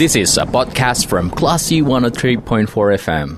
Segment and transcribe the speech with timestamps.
[0.00, 2.40] This is a podcast from Classy 103.4
[2.72, 3.36] FM.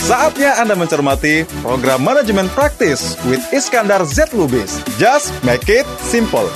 [0.00, 4.80] Saatnya Anda mencermati program manajemen praktis with Iskandar Z Lubis.
[4.96, 6.48] Just make it simple.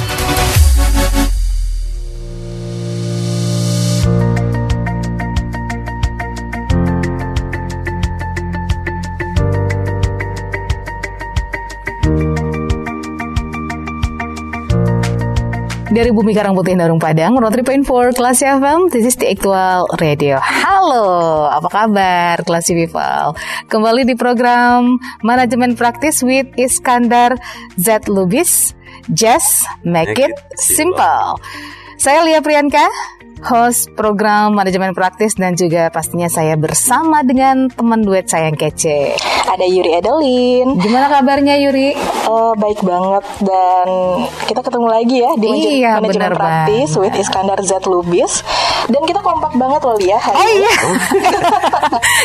[15.96, 20.36] Dari Bumi Karang Putih Darung Padang, 103.4 Kelas FM, this is the actual radio.
[20.36, 23.32] Halo, apa kabar Kelas People?
[23.72, 27.40] Kembali di program Manajemen Praktis with Iskandar
[27.80, 28.76] Z Lubis.
[29.08, 31.40] Just make, it, simple.
[31.96, 32.84] Saya Lia Priyanka,
[33.38, 39.14] host program manajemen praktis dan juga pastinya saya bersama dengan teman duet saya yang kece.
[39.46, 40.66] Ada Yuri Edelin.
[40.76, 41.94] Gimana kabarnya Yuri?
[42.22, 43.86] Uh, baik banget dan
[44.44, 47.02] kita ketemu lagi ya di Iya, manajemen bener praktis banget.
[47.04, 48.42] with Iskandar Z Lubis.
[48.86, 50.58] Dan kita kompak banget loh ya hari Oh ini.
[50.58, 50.74] iya.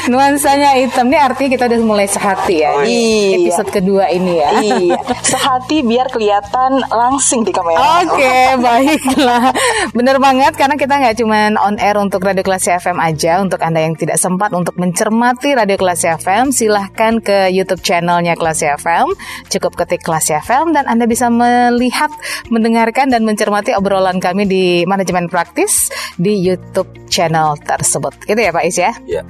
[0.09, 2.72] Nuansanya hitam nih artinya kita udah mulai sehati ya.
[2.81, 3.38] Di Iya.
[3.42, 4.50] Episode kedua ini ya.
[4.59, 5.00] iya,
[5.31, 8.02] sehati biar kelihatan langsing di kamera.
[8.03, 9.53] Oke, baiklah.
[9.92, 13.41] Bener banget karena kita nggak cuma on air untuk Radio Klasi FM aja.
[13.41, 18.69] Untuk Anda yang tidak sempat untuk mencermati Radio Klasi FM, silahkan ke YouTube channelnya Klasi
[18.69, 19.09] FM.
[19.49, 22.13] Cukup ketik Klasi FM dan Anda bisa melihat,
[22.53, 25.89] mendengarkan dan mencermati obrolan kami di manajemen praktis
[26.22, 28.13] di YouTube channel tersebut.
[28.29, 28.94] Gitu ya Pak Is ya?
[29.09, 29.25] Ya.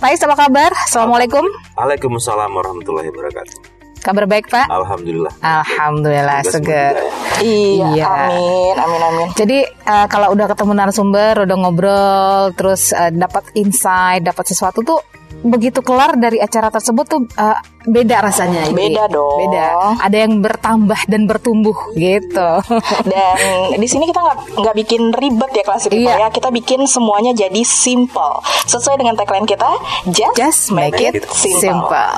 [0.00, 0.72] Pak Is apa kabar?
[0.88, 1.44] Assalamualaikum.
[1.76, 3.69] Waalaikumsalam warahmatullahi wabarakatuh.
[4.00, 4.66] Kabar baik Pak?
[4.66, 5.32] Alhamdulillah.
[5.40, 6.96] Alhamdulillah seger.
[6.96, 7.12] ya.
[7.40, 8.04] Iya, Iya.
[8.06, 9.26] amin, amin, amin.
[9.32, 15.00] Jadi eh, kalau udah ketemu narasumber, udah ngobrol, terus eh, dapat insight, dapat sesuatu tuh
[15.40, 18.68] begitu kelar dari acara tersebut tuh eh, beda rasanya.
[18.68, 19.40] Beda dong.
[19.48, 19.96] Beda.
[19.98, 22.50] Ada yang bertambah dan bertumbuh gitu.
[23.12, 23.36] Dan
[23.74, 26.14] di sini kita nggak nggak bikin ribet ya kelas Iya.
[26.16, 26.28] ya.
[26.28, 28.44] Kita bikin semuanya jadi simple.
[28.68, 29.70] Sesuai dengan tagline kita,
[30.12, 31.60] just, Just make it simple.
[31.88, 32.12] simple.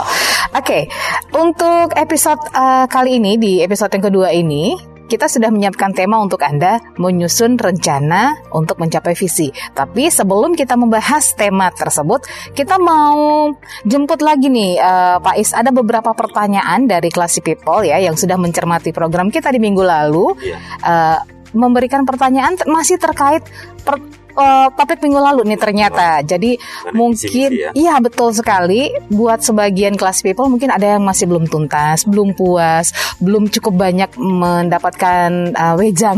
[0.52, 0.90] Oke,
[1.32, 6.40] untuk episode eh, kali ini di episode yang kedua ini kita sudah menyiapkan tema untuk
[6.40, 9.52] Anda menyusun rencana untuk mencapai visi.
[9.52, 12.24] Tapi sebelum kita membahas tema tersebut,
[12.56, 13.52] kita mau
[13.84, 15.52] jemput lagi nih eh, Pak Is.
[15.52, 20.32] Ada beberapa pertanyaan dari Classy People ya yang sudah mencermati program kita di minggu lalu.
[20.40, 20.56] Iya.
[20.80, 21.20] Eh,
[21.52, 23.44] memberikan pertanyaan masih terkait
[23.84, 26.08] per- eh, topik minggu lalu nih ternyata.
[26.24, 27.70] Jadi Karena mungkin visi-misi ya.
[27.76, 32.94] iya betul sekali buat sebagian kelas people mungkin ada yang masih belum tuntas, belum puas,
[33.20, 36.16] belum cukup banyak mendapatkan uh, wejang.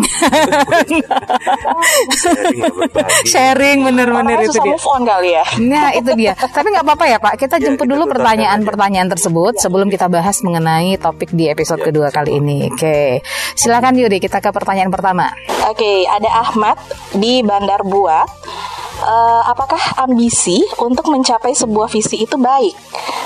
[0.85, 0.99] Jadi.
[3.29, 4.75] Sharing bener-bener itu dia.
[4.75, 5.45] move on kali ya.
[5.63, 6.33] Nah itu dia.
[6.37, 7.35] Tapi nggak apa-apa ya Pak.
[7.41, 11.87] Kita Ya, jemput kita dulu pertanyaan-pertanyaan tersebut sebelum kita bahas mengenai topik di episode Ya,
[11.89, 12.69] kedua kali ini.
[12.69, 13.23] Oke,
[13.55, 14.19] silakan Yuri.
[14.19, 15.31] Kita ke pertanyaan pertama.
[15.71, 16.77] Oke, ada Ahmad
[17.15, 18.29] di Bandar Buat.
[18.95, 22.73] Eh, apakah ambisi untuk mencapai sebuah visi itu baik?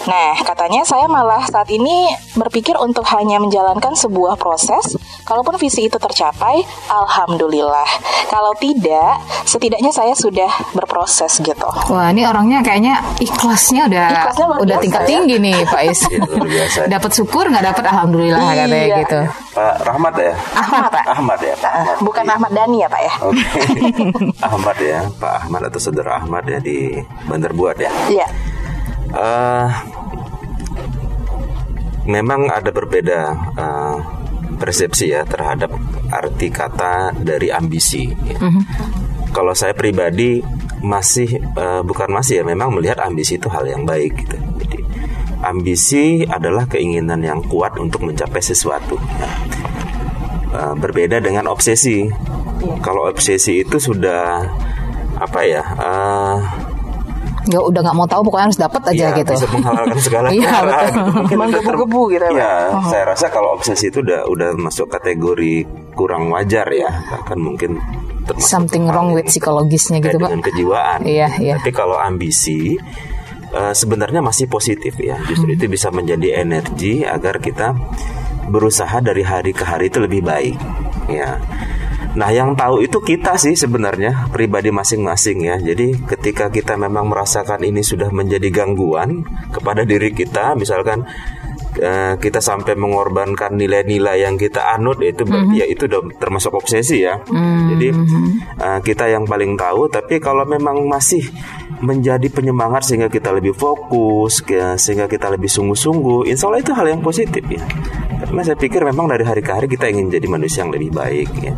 [0.06, 4.96] Nah, katanya saya malah saat ini berpikir untuk hanya menjalankan sebuah proses.
[5.22, 7.84] Kalaupun visi itu tercapai, alhamdulillah.
[8.26, 11.68] Kalau tidak, setidaknya saya sudah berproses gitu.
[11.92, 15.08] Wah, ini orangnya kayaknya ikhlasnya udah Ikhlasnya udah tingkat ya.
[15.10, 16.00] tinggi nih Pak Is.
[16.08, 18.96] Iya, dapat syukur nggak dapat alhamdulillah katanya Iya.
[19.04, 19.20] gitu.
[19.52, 20.32] Pak Rahmat ya?
[20.54, 21.04] Ahmad Pak.
[21.12, 21.96] Ahmad ya, Pak Ahmad.
[22.00, 22.32] Bukan Iya.
[22.32, 23.12] Ahmad Dhani ya, Pak ya?
[23.20, 23.44] Oke.
[24.48, 26.92] Ahmad ya, Pak Ahmad atau saudara Ahmad ya di
[27.24, 27.92] Bandar Buat ya.
[28.12, 28.28] Iya.
[29.08, 29.68] Eh,
[32.04, 33.20] memang ada berbeda
[33.56, 33.96] eh,
[34.60, 35.72] persepsi ya terhadap
[36.12, 38.12] arti kata dari ambisi.
[38.12, 38.38] ya.
[39.32, 40.44] Kalau saya pribadi
[40.84, 44.36] masih eh, bukan masih ya, memang melihat ambisi itu hal yang baik gitu.
[44.60, 44.78] Jadi
[45.40, 48.98] ambisi adalah keinginan yang kuat untuk mencapai sesuatu.
[48.98, 49.67] ya.
[50.58, 52.10] Eh, berbeda dengan obsesi.
[52.82, 54.42] Kalau obsesi itu sudah
[55.16, 55.62] apa ya?
[55.62, 56.36] eh,
[57.48, 59.32] Nggak udah nggak mau tahu pokoknya harus dapat aja Iya, gitu.
[59.32, 60.92] bisa menghalalkan segala Iya, cara betul.
[61.24, 61.34] gitu.
[61.38, 62.32] Menggebu-gebu gitu ya?
[62.34, 62.52] Iya,
[62.84, 65.54] saya rasa kalau obsesi itu udah udah masuk kategori
[65.94, 67.78] kurang wajar ya, bahkan mungkin
[68.26, 70.28] termasuk Something wrong with psikologisnya gitu, Pak.
[70.28, 71.00] dengan kejiwaan.
[71.02, 71.54] Iya, iya.
[71.56, 72.76] Tapi kalau ambisi
[73.48, 75.16] eh, sebenarnya masih positif ya.
[75.24, 75.56] Justru Hmm.
[75.56, 77.72] itu bisa menjadi energi agar kita
[78.48, 80.56] berusaha dari hari ke hari itu lebih baik.
[81.08, 81.38] Ya.
[82.18, 85.56] Nah, yang tahu itu kita sih sebenarnya pribadi masing-masing ya.
[85.60, 89.22] Jadi ketika kita memang merasakan ini sudah menjadi gangguan
[89.52, 91.06] kepada diri kita, misalkan
[91.78, 97.06] eh, kita sampai mengorbankan nilai-nilai yang kita anut itu berarti ya itu udah termasuk obsesi
[97.06, 97.22] ya.
[97.76, 97.88] Jadi
[98.56, 101.22] eh, kita yang paling tahu tapi kalau memang masih
[101.80, 106.86] menjadi penyemangat sehingga kita lebih fokus ke- sehingga kita lebih sungguh-sungguh insya Allah itu hal
[106.90, 107.62] yang positif ya
[108.24, 111.30] karena saya pikir memang dari hari ke hari kita ingin jadi manusia yang lebih baik
[111.38, 111.54] ya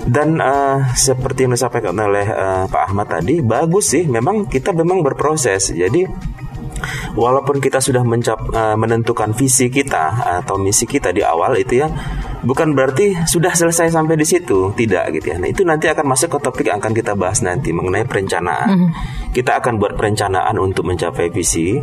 [0.00, 4.08] Dan uh, seperti yang disampaikan oleh uh, Pak Ahmad tadi, bagus sih.
[4.08, 5.70] Memang kita memang berproses.
[5.70, 6.08] Jadi
[7.14, 11.88] walaupun kita sudah mencap, uh, menentukan visi kita atau misi kita di awal itu ya,
[12.44, 14.72] bukan berarti sudah selesai sampai di situ.
[14.72, 15.36] Tidak gitu ya.
[15.36, 18.92] Nah itu nanti akan masuk ke topik yang akan kita bahas nanti mengenai perencanaan.
[19.30, 21.78] Kita akan buat perencanaan untuk mencapai visi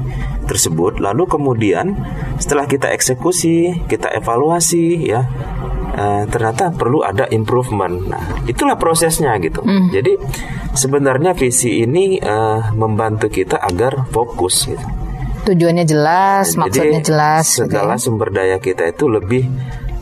[0.50, 1.00] tersebut.
[1.00, 1.96] Lalu kemudian
[2.42, 5.24] setelah kita eksekusi, kita evaluasi ya
[5.98, 7.98] uh, ternyata perlu ada improvement.
[8.08, 9.66] Nah, itulah prosesnya gitu.
[9.66, 9.90] Hmm.
[9.90, 10.16] Jadi
[10.78, 14.86] sebenarnya visi ini uh, membantu kita agar fokus gitu.
[15.48, 17.46] Tujuannya jelas, maksudnya Jadi jelas.
[17.56, 18.04] gitu segala ya.
[18.04, 19.48] sumber daya kita itu lebih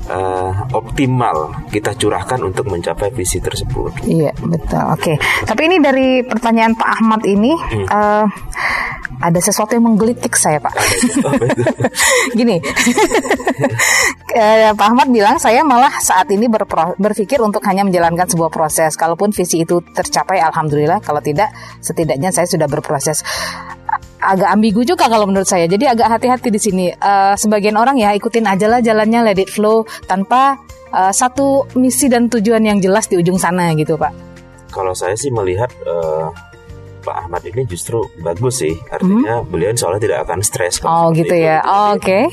[0.07, 1.36] uh, optimal
[1.68, 4.04] kita curahkan untuk mencapai visi tersebut.
[4.04, 4.84] Iya betul.
[4.90, 5.13] Oke.
[5.44, 7.88] Tapi ini dari pertanyaan Pak Ahmad ini Hmm.
[7.88, 8.25] eh,
[9.18, 10.75] ada sesuatu yang menggelitik saya Pak.
[12.38, 12.60] Gini,
[14.36, 19.00] Eh, Pak Ahmad bilang saya malah saat ini berpro- berpikir untuk hanya menjalankan sebuah proses.
[19.00, 21.00] Kalaupun visi itu tercapai, alhamdulillah.
[21.00, 23.24] Kalau tidak, setidaknya saya sudah berproses.
[24.25, 25.69] Agak ambigu juga kalau menurut saya.
[25.69, 26.86] Jadi agak hati-hati di sini.
[26.89, 30.57] Eh, sebagian orang ya ikutin aja lah jalannya, let it flow tanpa
[30.89, 34.12] eh, satu misi dan tujuan yang jelas di ujung sana gitu Pak.
[34.74, 36.27] Kalau saya sih melihat uh,
[37.00, 38.74] Pak Ahmad ini justru bagus sih.
[38.89, 40.81] Artinya beliau soalnya tidak akan stres.
[40.81, 40.89] Hmm?
[40.89, 41.45] Oh gitu itu.
[41.45, 41.62] ya.
[41.63, 42.27] Oh, Oke.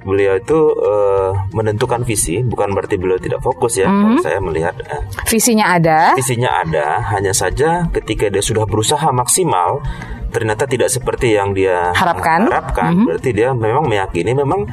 [0.00, 3.84] Beliau itu eh, menentukan visi, bukan berarti beliau tidak fokus ya.
[3.84, 4.16] Hmm.
[4.16, 6.16] Kalau saya melihat eh, Visinya ada.
[6.16, 9.84] visinya ada, hanya saja ketika dia sudah berusaha maksimal,
[10.30, 12.46] ternyata tidak seperti yang dia Harapkan.
[12.48, 12.90] harapkan.
[12.94, 13.04] Mhm.
[13.06, 14.66] Berarti dia memang meyakini memang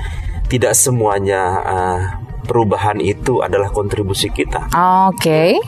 [0.48, 2.00] tidak semuanya eh,
[2.48, 4.72] perubahan itu adalah kontribusi kita.
[5.12, 5.60] Oke.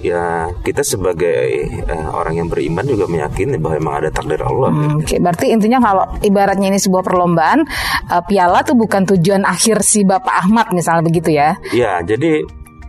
[0.00, 1.36] Ya kita sebagai
[1.68, 4.72] eh, orang yang beriman juga meyakini bahwa memang ada takdir Allah.
[4.72, 7.68] Hmm, Oke, berarti intinya kalau ibaratnya ini sebuah perlombaan,
[8.08, 11.52] eh, piala tuh bukan tujuan akhir si Bapak Ahmad misalnya begitu ya.
[11.76, 12.40] Ya, jadi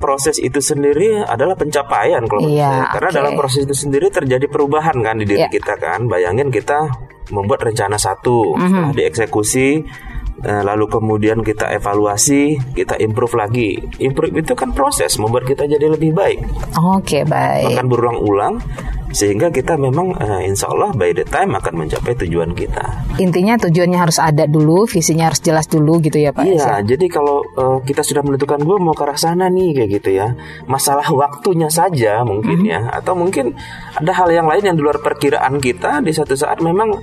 [0.01, 2.91] proses itu sendiri adalah pencapaian kalau menurut Iya, saya.
[2.97, 5.53] Karena dalam proses itu sendiri terjadi perubahan kan di diri Iya.
[5.53, 6.09] kita kan.
[6.09, 6.89] Bayangin kita
[7.29, 8.65] membuat rencana satu, Mhm.
[8.67, 9.67] setelah dieksekusi
[10.45, 13.77] eh, lalu kemudian kita evaluasi, kita improve lagi.
[14.01, 16.39] Improve itu kan proses membuat kita jadi lebih baik.
[16.77, 17.77] Oke, baik.
[17.77, 18.61] Akan berulang-ulang
[19.11, 22.83] sehingga kita memang eh, insya Allah by the time akan mencapai tujuan kita.
[23.19, 26.47] Intinya tujuannya harus ada dulu, visinya harus jelas dulu gitu ya Pak.
[26.47, 30.09] Iya, jadi kalau eh, kita sudah menentukan gue mau ke arah sana nih kayak gitu
[30.15, 30.31] ya,
[30.65, 33.51] masalah waktunya saja mungkin ya, atau mungkin
[33.99, 36.95] ada hal yang lain yang di luar perkiraan kita di satu saat memang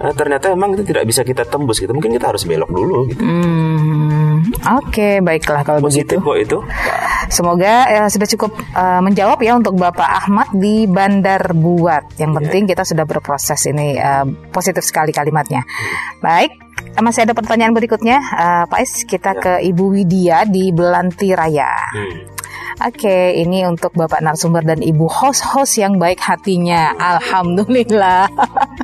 [0.00, 3.22] eh, ternyata memang itu tidak bisa kita tembus gitu, mungkin kita harus belok dulu gitu.
[3.22, 4.46] Hmm,
[4.80, 6.16] oke, baiklah kalau begitu.
[6.16, 6.58] Positif kok itu.
[7.32, 12.16] Semoga eh, sudah cukup eh, menjawab ya untuk Bapak Ahmad di Bandar Buat.
[12.20, 15.64] Yang penting kita sudah berproses ini eh, positif sekali kalimatnya.
[16.20, 16.52] Baik,
[16.92, 19.04] eh, masih ada pertanyaan berikutnya, Eh, Pak Is.
[19.04, 21.72] Kita ke Ibu Widya di Belanti Raya.
[21.94, 22.32] Hmm.
[22.82, 26.90] Oke, ini untuk Bapak narasumber dan Ibu host-host yang baik hatinya.
[26.98, 28.26] Alhamdulillah.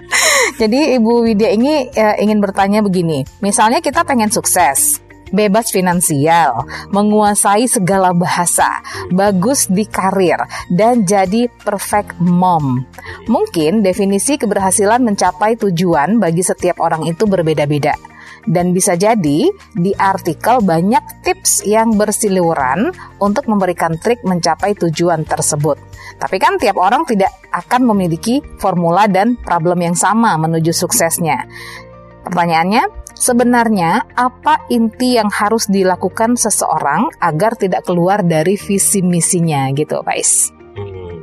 [0.57, 3.27] Jadi Ibu Widya ini eh, ingin bertanya begini.
[3.45, 8.81] Misalnya kita pengen sukses, bebas finansial, menguasai segala bahasa,
[9.13, 10.41] bagus di karir,
[10.73, 12.85] dan jadi perfect mom.
[13.29, 18.18] Mungkin definisi keberhasilan mencapai tujuan bagi setiap orang itu berbeda-beda.
[18.49, 25.77] Dan bisa jadi di artikel banyak tips yang bersiliweran untuk memberikan trik mencapai tujuan tersebut.
[26.17, 31.45] Tapi kan tiap orang tidak akan memiliki formula dan problem yang sama menuju suksesnya.
[32.25, 40.01] Pertanyaannya, sebenarnya apa inti yang harus dilakukan seseorang agar tidak keluar dari visi misinya gitu,
[40.01, 40.51] Pak Is?
[40.75, 41.21] Hmm.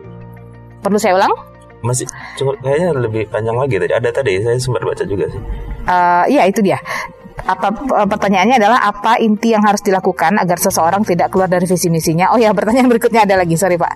[0.86, 1.34] Perlu saya ulang?
[1.82, 2.06] Masih
[2.38, 3.94] cuma kayaknya lebih panjang lagi tadi.
[3.94, 5.42] Ada tadi saya sempat baca juga sih.
[5.86, 6.82] Eh, Iya itu dia.
[7.46, 11.94] Apa eh, pertanyaannya adalah apa inti yang harus dilakukan agar seseorang tidak keluar dari visi
[11.94, 12.34] misinya?
[12.34, 13.94] Oh ya, pertanyaan berikutnya ada lagi, sorry Pak.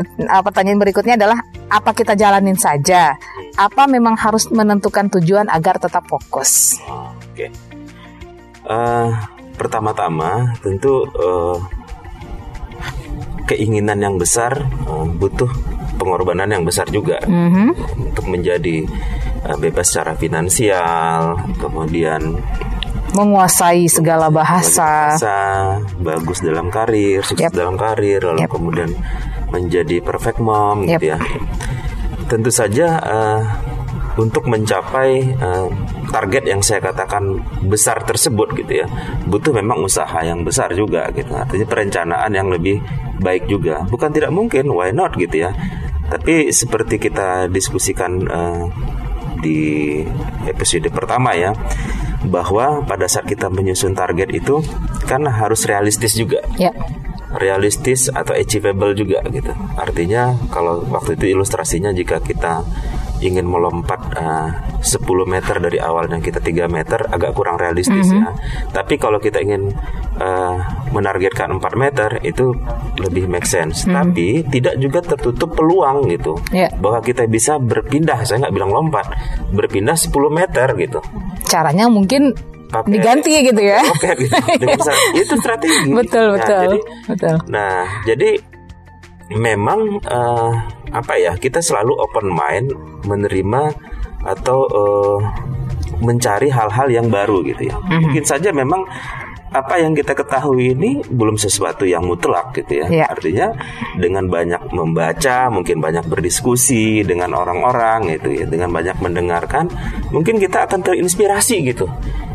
[0.00, 1.38] Eh, pertanyaan berikutnya adalah
[1.68, 3.12] apa kita jalanin saja?
[3.56, 6.80] Apa memang harus menentukan tujuan agar tetap fokus?
[6.88, 7.52] Oke.
[8.66, 9.10] Eh,
[9.60, 11.58] pertama-tama tentu eh,
[13.46, 15.50] keinginan yang besar eh, butuh
[15.96, 17.68] pengorbanan yang besar juga Mhm.
[18.06, 18.84] untuk menjadi
[19.42, 22.36] eh, bebas secara finansial, kemudian
[23.14, 25.14] Menguasai segala bahasa.
[25.14, 25.36] bahasa,
[25.96, 27.54] bagus dalam karir, sukses Yep.
[27.54, 28.50] dalam karir, lalu Yep.
[28.50, 28.90] kemudian
[29.48, 30.90] menjadi perfect mom Yep.
[30.98, 31.18] gitu ya.
[32.26, 33.40] Tentu saja eh,
[34.18, 35.68] untuk mencapai eh,
[36.10, 38.86] target yang saya katakan besar tersebut gitu ya,
[39.24, 41.30] butuh memang usaha yang besar juga gitu.
[41.30, 42.82] Artinya perencanaan yang lebih
[43.16, 43.86] baik juga.
[43.86, 45.54] Bukan tidak mungkin, why not gitu ya.
[46.06, 48.64] Tapi seperti kita diskusikan eh,
[49.42, 49.60] di
[50.48, 51.52] episode pertama ya,
[52.26, 54.62] bahwa pada saat kita menyusun target itu
[55.06, 56.42] kan harus realistis juga.
[56.56, 56.72] Ya.
[57.36, 59.52] realistis atau achievable juga gitu.
[59.76, 62.64] Artinya kalau waktu itu ilustrasinya jika kita
[63.24, 64.48] ingin melompat uh,
[64.84, 68.32] 10 meter dari awalnya kita 3 meter agak kurang realistis ya.
[68.70, 69.72] Tapi kalau kita ingin
[70.20, 70.56] uh,
[70.92, 72.52] menargetkan 4 meter itu
[73.00, 73.88] lebih make sense.
[73.88, 76.36] Tapi tidak juga tertutup peluang gitu.
[76.52, 76.68] Ya.
[76.76, 79.06] Bahwa kita bisa berpindah, saya nggak bilang lompat,
[79.52, 81.00] berpindah 10 meter gitu.
[81.48, 83.78] Caranya mungkin Pakai diganti gitu ya.
[83.78, 84.34] Oke gitu.
[85.22, 85.86] Itu strategi.
[85.86, 86.62] Betul, Nah, betul.
[86.66, 87.34] jadi, Betul.
[87.46, 88.30] Nah, jadi
[89.32, 90.52] memang eh,
[90.94, 92.68] apa ya kita selalu open mind
[93.06, 93.62] menerima
[94.22, 95.20] atau eh,
[96.02, 97.76] mencari hal-hal yang baru gitu ya.
[97.78, 98.00] Mhm.
[98.10, 98.84] Mungkin saja memang
[99.56, 102.86] apa yang kita ketahui ini belum sesuatu yang mutlak gitu ya.
[102.90, 103.06] Iya.
[103.08, 103.46] Artinya
[103.96, 109.70] dengan banyak membaca, mungkin banyak berdiskusi dengan orang-orang gitu ya, dengan banyak mendengarkan,
[110.12, 111.88] mungkin kita akan terinspirasi gitu.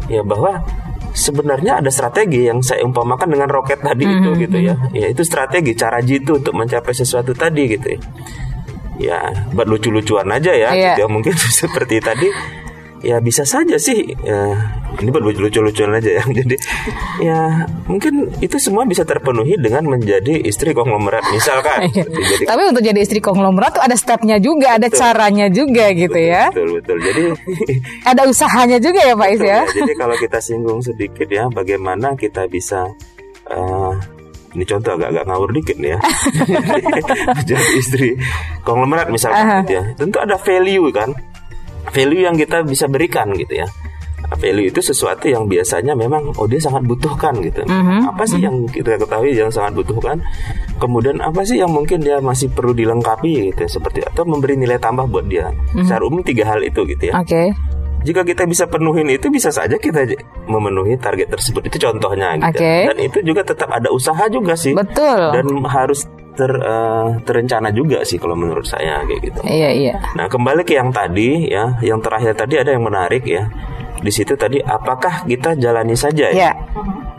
[0.10, 0.66] Ya bahwa
[1.12, 4.76] sebenarnya ada strategi yang saya umpamakan dengan roket tadi Mhm, itu gitu ya.
[4.92, 8.00] Ya itu strategi cara jitu untuk mencapai sesuatu tadi gitu ya.
[9.02, 9.20] Ya,
[9.52, 10.70] buat lucu-lucuan aja ya.
[10.72, 10.94] Iya.
[10.94, 11.08] gitu ya.
[11.10, 12.28] mungkin seperti tadi
[13.02, 14.54] ya bisa saja sih ya,
[15.02, 16.56] ini lucu-lucuan aja ya jadi
[17.18, 17.40] ya
[17.90, 22.06] mungkin itu semua bisa terpenuhi dengan menjadi istri konglomerat misalkan Iya.
[22.06, 26.54] jadi Tapi untuk jadi istri konglomerat tuh ada stepnya juga, ada caranya juga gitu ya.
[26.54, 27.22] betul betul jadi
[28.12, 29.50] Ada usahanya juga ya Pak Is ya.
[29.52, 32.86] Ya, jadi kalau kita singgung sedikit ya, bagaimana kita bisa
[33.50, 33.94] eh,
[34.52, 36.00] ini contoh agak-agak ngawur dikit nih ya.
[37.48, 38.08] Jadi istri
[38.62, 39.84] konglomerat misalnya gitu ya.
[39.96, 41.10] Tentu ada value kan.
[41.90, 43.68] Value yang kita bisa berikan gitu ya.
[44.32, 47.68] Value itu sesuatu yang biasanya memang oh dia sangat butuhkan gitu.
[48.08, 50.24] Apa sih yang kita ketahui yang sangat butuhkan?
[50.80, 54.80] Kemudian apa sih yang mungkin dia masih perlu dilengkapi gitu ya, seperti atau memberi nilai
[54.80, 55.52] tambah buat dia.
[55.76, 57.20] Secara umum tiga hal itu gitu ya.
[57.20, 57.52] Oke.
[58.02, 60.08] Jika kita bisa penuhin itu bisa saja kita
[60.50, 62.58] memenuhi target tersebut itu contohnya gitu.
[62.58, 62.74] Oke.
[62.88, 64.74] Dan itu juga tetap ada usaha juga sih.
[64.74, 65.38] Betul.
[65.38, 69.40] Dan harus ter, eh, terencana juga sih kalau menurut saya kayak gitu.
[69.44, 69.96] Iya iya.
[70.16, 73.48] Nah, kembali ke yang tadi ya, yang terakhir tadi ada yang menarik ya.
[74.02, 76.50] Di situ tadi apakah kita jalani saja Ya.
[76.50, 76.54] ya?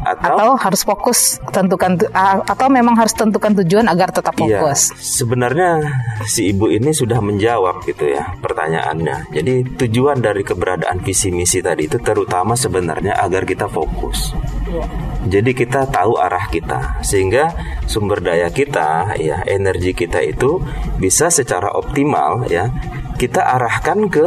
[0.03, 1.95] Atau, Atau harus fokus tentukan
[2.43, 4.91] atau memang harus tentukan tujuan agar tetap Iya, fokus.
[4.99, 5.79] sebenarnya
[6.27, 9.31] si ibu ini sudah menjawab gitu ya pertanyaannya.
[9.31, 14.35] Jadi tujuan dari keberadaan visi misi tadi itu terutama sebenarnya agar kita fokus.
[15.23, 17.55] Jadi kita tahu arah kita sehingga
[17.87, 20.59] sumber daya kita ya energi kita itu
[20.99, 22.75] bisa secara optimal ya
[23.15, 24.27] kita arahkan ke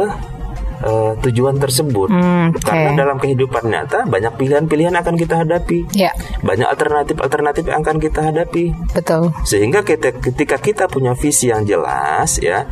[0.82, 2.08] eh, tujuan tersebut.
[2.10, 2.64] Hmm, oke.
[2.64, 5.88] Karena dalam kehidupan nyata banyak pilihan-pilihan akan kita hadapi.
[5.96, 6.12] Ya,
[6.44, 9.32] Banyak alternatif-alternatif yang akan kita hadapi betul.
[9.42, 12.64] sehingga kita, ketika kita punya visi yang jelas ya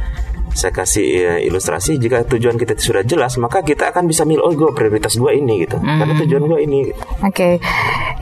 [0.55, 4.55] saya kasih ya, ilustrasi jika tujuan kita sudah jelas maka kita akan bisa milih oh
[4.55, 6.79] gue prioritas gue ini gitu karena tujuan gue ini.
[7.21, 7.59] Oke,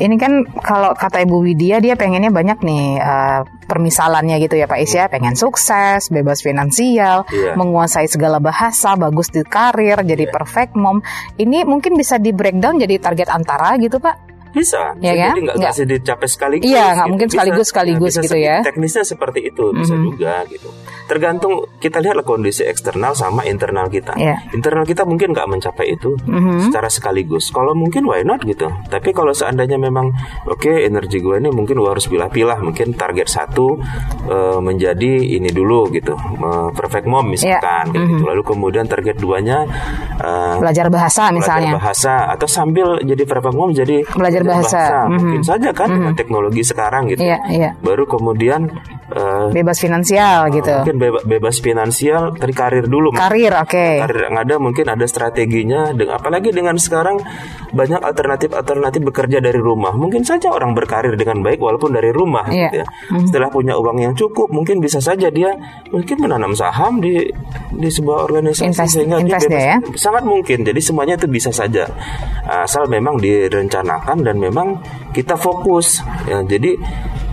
[0.01, 4.81] ini kan kalau kata Ibu Widya dia pengennya banyak nih eh, permisalannya gitu ya Pak
[4.81, 7.53] Is ya, pengen sukses, bebas finansial, Iya.
[7.57, 11.01] menguasai segala bahasa, bagus di karir, jadi perfect mom.
[11.37, 14.32] Ini mungkin bisa di breakdown jadi target antara gitu Pak?
[14.53, 15.35] Bisa Ya Jadi kan?
[15.43, 15.73] nggak Nggak.
[15.73, 17.35] bisa dicapai sekaligus Iya, nggak mungkin Bisa.
[17.35, 18.57] sekaligus-sekaligus Nah, bisa gitu ya.
[18.63, 20.71] Teknisnya seperti itu bisa juga gitu
[21.03, 24.15] tergantung kita lihatlah kondisi eksternal sama internal kita.
[24.15, 24.55] Mhm.
[24.55, 26.17] internal kita mungkin nggak mencapai itu
[26.63, 30.09] secara sekaligus kalau mungkin why not gitu tapi kalau seandainya memang
[30.47, 33.77] oke energi gue ini mungkin gue harus pilah-pilah mungkin target satu
[34.25, 39.67] eh, menjadi ini dulu gitu eh, perfect mom misalkan kayak gitu lalu kemudian target duanya
[40.15, 41.73] eh, Belajar bahasa misalnya.
[41.73, 44.83] belajar bahasa atau sambil jadi perfect mom jadi Belajar bahasa.
[45.07, 47.71] mungkin saja kan dengan teknologi sekarang gitu Iya, iya.
[47.79, 48.67] baru kemudian
[49.09, 50.73] eh, Bebas finansial gitu.
[50.73, 53.87] mungkin beba- bebas finansial dari karir dulu Karir, oke.
[54.01, 57.21] karir yang ada mungkin ada strateginya dengan apalagi dengan sekarang
[57.69, 62.61] banyak alternatif-alternatif bekerja dari rumah mungkin saja orang berkarir dengan baik walaupun dari rumah Iya.
[62.67, 62.87] gitu ya.
[63.23, 65.53] setelah punya uang yang cukup mungkin bisa saja dia
[65.89, 67.29] mungkin menanam saham di
[67.71, 69.77] di sebuah organisasi Invest- sehingga dia invest bebas- dia ya?
[69.95, 71.85] sangat mungkin jadi semuanya itu bisa saja
[72.45, 76.77] asal memang direncanakan dan memang kita fokus ya jadi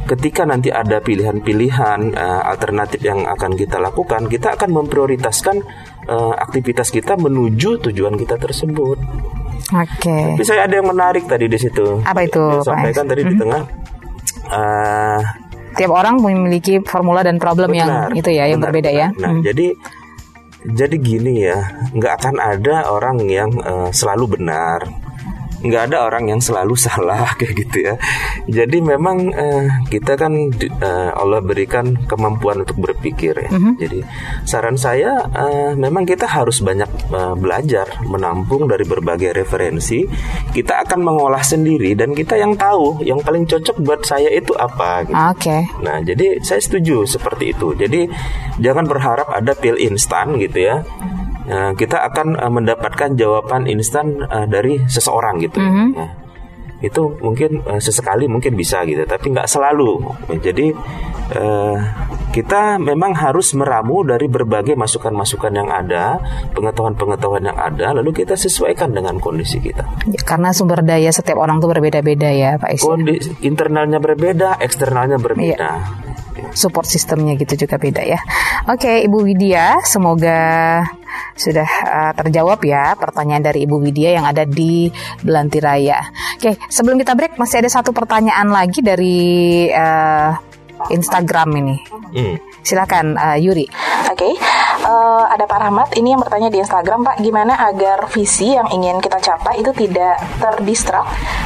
[0.10, 5.62] ketika nanti ada pilihan-pilihan eh, alternatif yang akan kita lakukan kita akan memprioritaskan
[6.10, 8.98] eh, aktivitas kita menuju tujuan kita tersebut
[9.70, 10.18] Oke.
[10.34, 13.62] tapi saya ada yang menarik tadi di situ Apa itu, Saya sampaikan tadi di tengah
[14.50, 15.22] eh,
[15.70, 19.08] Tiap orang memiliki formula dan problem yang Benar, itu ya, yang benar, berbeda ya.
[19.13, 19.29] benar.
[19.29, 19.68] Nah, jadi
[20.60, 21.60] jadi gini ya,
[21.96, 24.84] nggak akan ada orang yang eh, selalu benar.
[25.60, 27.94] Nggak ada orang yang selalu salah kayak gitu ya.
[28.48, 33.50] Jadi memang eh, kita kan eh, Allah berikan kemampuan untuk berpikir ya.
[33.75, 34.00] Jadi
[34.48, 40.08] saran saya eh, memang kita harus banyak eh, belajar menampung dari berbagai referensi.
[40.50, 45.04] Kita akan mengolah sendiri dan kita yang tahu yang paling cocok buat saya itu apa.
[45.08, 45.16] Gitu.
[45.16, 45.58] Oke.
[45.84, 47.75] Nah, jadi saya setuju seperti itu.
[47.75, 48.08] Jadi
[48.60, 50.84] jangan berharap ada pil instan gitu ya.
[51.50, 55.58] Nah, kita akan eh, mendapatkan jawaban instan eh, dari seseorang gitu.
[55.58, 56.13] Ya.
[56.79, 60.13] Itu mungkin eh, sesekali mungkin bisa gitu, tapi nggak selalu.
[60.39, 60.72] Jadi
[62.34, 66.18] kita memang harus meramu dari berbagai masukan-masukan yang ada,
[66.58, 69.86] pengetahuan-pengetahuan yang ada, lalu kita sesuaikan dengan kondisi kita.
[70.10, 72.82] Ya, Karena sumber daya setiap orang tuh berbeda-beda ya Pak Is.
[72.82, 75.70] Kondisi internalnya berbeda, eksternalnya berbeda.
[76.50, 78.18] Support sistemnya gitu juga beda ya.
[78.65, 80.82] Oke, Ibu Widya, semoga
[81.38, 84.90] sudah uh, terjawab ya pertanyaan dari Ibu Widya yang ada di
[85.24, 86.00] Belanti Raya.
[86.36, 90.49] Oke, sebelum kita break masih ada satu pertanyaan lagi dari uh,
[90.88, 91.75] Instagram ini.
[92.15, 92.36] Hmm.
[92.63, 93.67] Silakan uh, Yuri.
[94.09, 95.89] Oke, eh, ada Pak Rahmat.
[95.93, 100.17] Ini yang bertanya di Instagram, Pak, gimana agar visi yang ingin kita capai itu tidak
[100.41, 101.05] terdistrak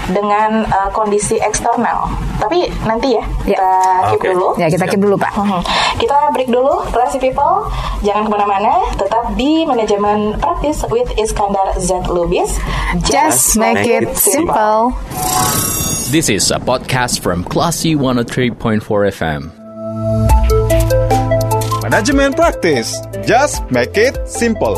[0.10, 2.08] dengan eh, kondisi eksternal.
[2.40, 3.60] Tapi nanti ya, Ya.
[3.60, 3.70] kita
[4.10, 4.28] keep Oke.
[4.32, 4.48] dulu.
[4.58, 5.32] Ya, kita keep dulu, Pak.
[5.36, 5.62] Mhm.
[6.00, 7.68] Kita break dulu, classy people.
[8.02, 12.58] Jangan ke mana-mana, tetap di manajemen praktis with Iskandar Z Lubis.
[13.06, 14.96] Just make it simple.
[16.12, 19.52] This is a podcast from Classy 103.4 FM.
[21.82, 22.96] Management practice.
[23.26, 24.76] Just make it simple.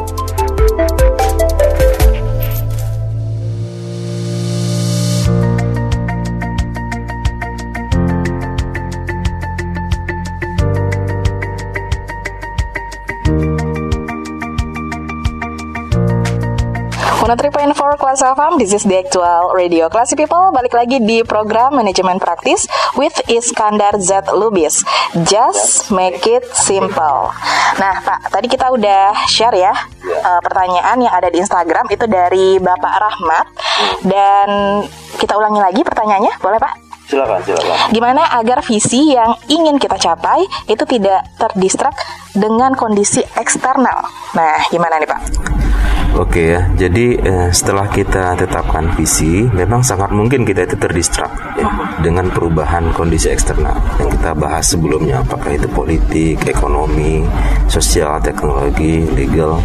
[17.26, 19.90] Mono 3.4 Kelas FM, this is the actual radio.
[19.90, 22.70] Classy People Balik lagi di program Manajemen Praktis
[23.02, 24.30] with Iskandar Z.
[24.30, 24.86] Lubis.
[25.26, 27.34] Just make it simple.
[27.82, 29.74] Nah Pak, tadi kita udah share ya
[30.06, 31.90] eh, Pertanyaan yang ada di Instagram.
[31.90, 33.46] Itu dari Bapak Rahmat.
[34.06, 34.48] Dan
[35.18, 36.74] kita ulangi lagi pertanyaannya, boleh Pak?
[37.10, 37.90] Silakan, silakan.
[37.90, 41.98] Gimana agar visi yang ingin kita capai itu tidak terdistrak
[42.38, 44.14] dengan kondisi eksternal?
[44.38, 45.22] Nah, gimana nih Pak?
[46.16, 51.28] Oke ya, jadi eh, setelah kita tetapkan visi, memang sangat mungkin kita itu terdistrak
[51.60, 51.68] ya,
[52.00, 57.20] dengan perubahan kondisi eksternal yang kita bahas sebelumnya, apakah itu politik, ekonomi,
[57.68, 59.60] sosial, teknologi, legal,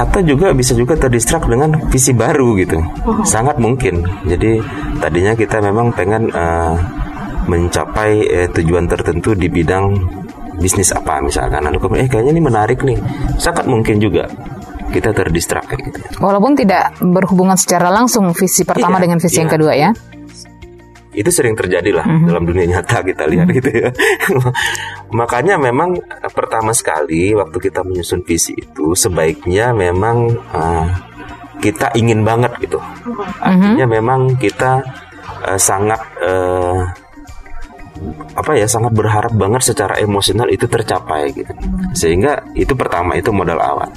[0.00, 2.80] atau juga bisa juga terdistrak dengan visi baru gitu,
[3.28, 4.08] sangat mungkin.
[4.24, 4.56] Jadi
[5.04, 6.74] tadinya kita memang pengen eh,
[7.44, 10.00] mencapai eh, tujuan tertentu di bidang
[10.56, 12.96] bisnis apa misalkan, lalu kemudian eh kayaknya ini menarik nih,
[13.36, 14.24] sangat mungkin juga
[14.92, 15.98] kita terdistrak kayak gitu.
[16.20, 19.56] Walaupun tidak berhubungan secara langsung visi pertama Iya, dengan visi yang iya.
[19.56, 19.90] kedua ya.
[21.12, 23.88] Itu sering terjadi lah dalam dunia nyata kita lihat gitu ya.
[25.18, 30.86] Makanya memang eh, pertama sekali waktu kita menyusun visi itu sebaiknya memang eh,
[31.60, 32.80] kita ingin banget gitu.
[33.44, 34.80] Artinya memang kita
[35.52, 36.80] eh, sangat eh,
[38.32, 41.52] apa ya sangat berharap banget secara emosional itu tercapai gitu.
[41.92, 43.92] Sehingga itu pertama itu modal awal.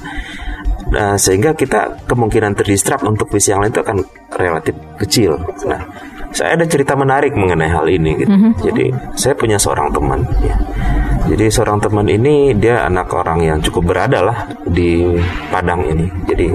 [0.85, 3.97] Nah, sehingga kita kemungkinan terdistrak untuk visi yang lain itu akan
[4.37, 5.37] relatif kecil.
[5.65, 5.81] Nah,
[6.29, 8.31] saya ada cerita menarik mengenai hal ini gitu.
[8.69, 8.85] Jadi,
[9.17, 10.55] saya punya seorang teman ya.
[11.25, 15.09] Jadi seorang teman ini dia anak orang yang cukup berada lah di
[15.49, 16.05] Padang ini.
[16.29, 16.53] Jadi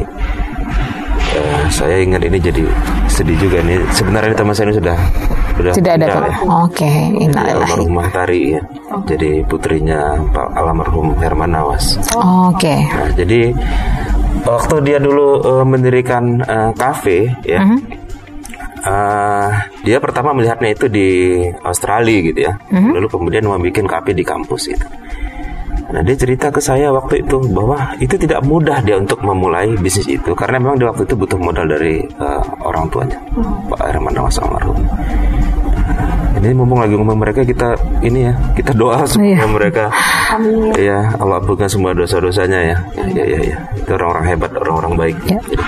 [1.34, 2.62] eh, saya ingat ini jadi
[3.10, 3.82] sedih juga nih.
[3.90, 4.98] Sebenarnya teman saya ini sudah
[5.58, 6.38] sudah Tidak ada ya.
[6.64, 6.86] Oke,
[7.18, 7.66] innalillahi.
[7.66, 8.62] almarhumah Tari ya.
[9.10, 11.98] Jadi putrinya Pak almarhum Herman Nawas.
[12.14, 12.74] Oke.
[12.94, 13.50] Nah, jadi
[14.42, 17.60] waktu dia dulu eh, mendirikan eh, kafe ya.
[18.80, 19.48] eh,
[19.84, 21.08] dia pertama melihatnya itu di
[21.62, 22.52] Australia gitu ya.
[22.96, 24.86] Lalu kemudian mau bikin kafe di kampus itu.
[25.90, 30.06] Nah dia cerita ke saya waktu itu bahwa itu tidak mudah dia untuk memulai bisnis
[30.06, 33.18] itu karena memang di waktu itu butuh modal dari eh, orang tuanya
[33.66, 34.78] Pak Herman Nawas almarhum.
[36.30, 39.46] Ini mumpung lagi ngomong mereka kita ini ya kita doa supaya Iya.
[39.50, 39.84] mereka
[40.78, 42.76] ya Allah ampunkan semua dosa-dosanya ya.
[43.10, 43.58] Ya ya ya.
[43.74, 45.16] Itu orang-orang hebat, orang-orang baik.
[45.26, 45.38] Ya.
[45.42, 45.64] Jadi,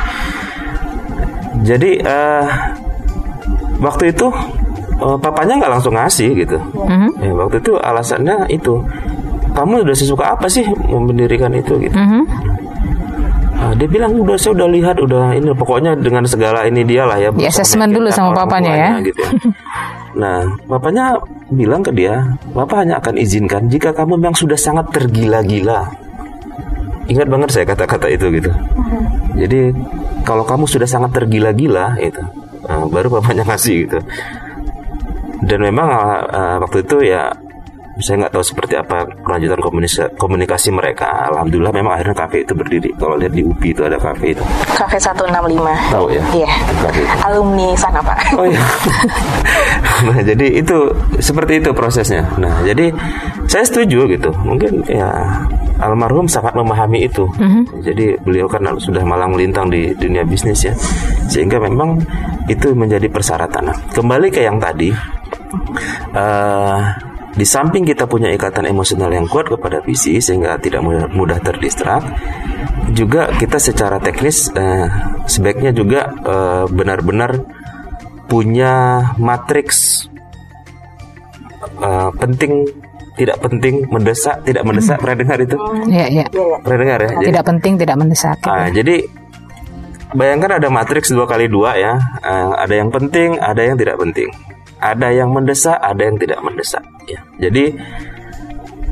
[1.62, 2.46] jadi eh,
[3.79, 4.27] waktu itu
[4.96, 6.59] eh, papanya nggak langsung ngasih gitu.
[7.18, 8.79] Ya, waktu itu alasannya itu
[9.53, 11.92] kamu udah sesuka apa sih mendirikan itu gitu.
[11.98, 12.22] Mhm.
[13.62, 17.14] Ah, dia bilang udah saya udah lihat udah ini pokoknya dengan segala ini dia lah
[17.14, 17.31] ya.
[17.31, 18.90] Di assessment dulu sama papanya ya.
[18.98, 19.31] Gitu ya.
[20.12, 21.16] Nah, bapaknya
[21.48, 25.88] bilang ke dia, bapak hanya akan izinkan jika kamu memang sudah sangat tergila-gila.
[27.09, 28.51] Ingat banget saya kata-kata itu gitu.
[29.37, 29.72] Jadi
[30.22, 32.22] kalau kamu sudah sangat tergila-gila itu,
[32.68, 33.98] uh, baru bapaknya ngasih gitu
[35.42, 35.88] dan memang
[36.31, 37.35] uh, waktu itu ya
[38.02, 41.30] saya nggak tahu seperti apa kelanjutan komunikasi, komunikasi mereka.
[41.30, 42.90] Alhamdulillah memang akhirnya kafe itu berdiri.
[42.98, 44.42] Kalau lihat di UPI itu ada kafe itu.
[44.74, 45.30] Kafe 165.
[45.94, 46.22] Tahu ya?
[46.34, 46.50] Iya.
[46.82, 47.02] Kafe.
[47.22, 48.18] Alumni sana, Pak.
[48.34, 48.62] Oh iya.
[50.10, 50.76] nah, jadi itu
[51.22, 52.26] seperti itu prosesnya.
[52.36, 52.90] Nah, jadi
[53.46, 54.30] saya setuju gitu.
[54.42, 55.08] Mungkin ya
[55.78, 57.24] almarhum sangat memahami itu.
[57.86, 60.74] Jadi beliau kan sudah malang melintang di dunia bisnis ya.
[61.30, 62.02] Sehingga memang
[62.50, 63.70] itu menjadi persyaratan.
[63.94, 64.90] Kembali ke yang tadi
[66.12, 71.38] eh di samping kita punya ikatan emosional yang kuat kepada visi sehingga tidak mudah, mudah
[71.40, 72.05] terdistrak,
[72.92, 74.87] juga kita secara teknis eh,
[75.25, 77.40] sebaiknya juga eh, benar-benar
[78.29, 78.73] punya
[79.16, 80.09] matriks
[81.79, 82.68] eh, penting
[83.12, 86.25] tidak penting mendesak tidak mendesak pernah dengar itu Iya, iya.
[86.64, 88.37] pernah dengar ya Jadi- Tidak penting, tidak mendesak.
[88.45, 89.05] Ah, jadi
[90.12, 91.92] bayangkan ada matriks dua kali dua ya.
[92.21, 94.29] Ah, ada yang penting, ada yang tidak penting.
[94.83, 96.83] Ada yang mendesak, ada yang tidak mendesak.
[97.07, 97.23] Ya.
[97.38, 97.79] Jadi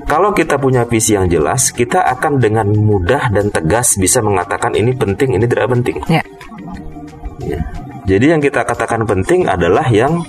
[0.06, 4.94] kalau kita punya visi yang jelas, kita akan dengan mudah dan tegas bisa mengatakan ini
[4.94, 5.98] penting, ini tidak penting.
[6.06, 6.22] Ya.
[7.42, 7.60] Ya.
[8.06, 10.22] Jadi yang kita katakan penting adalah yang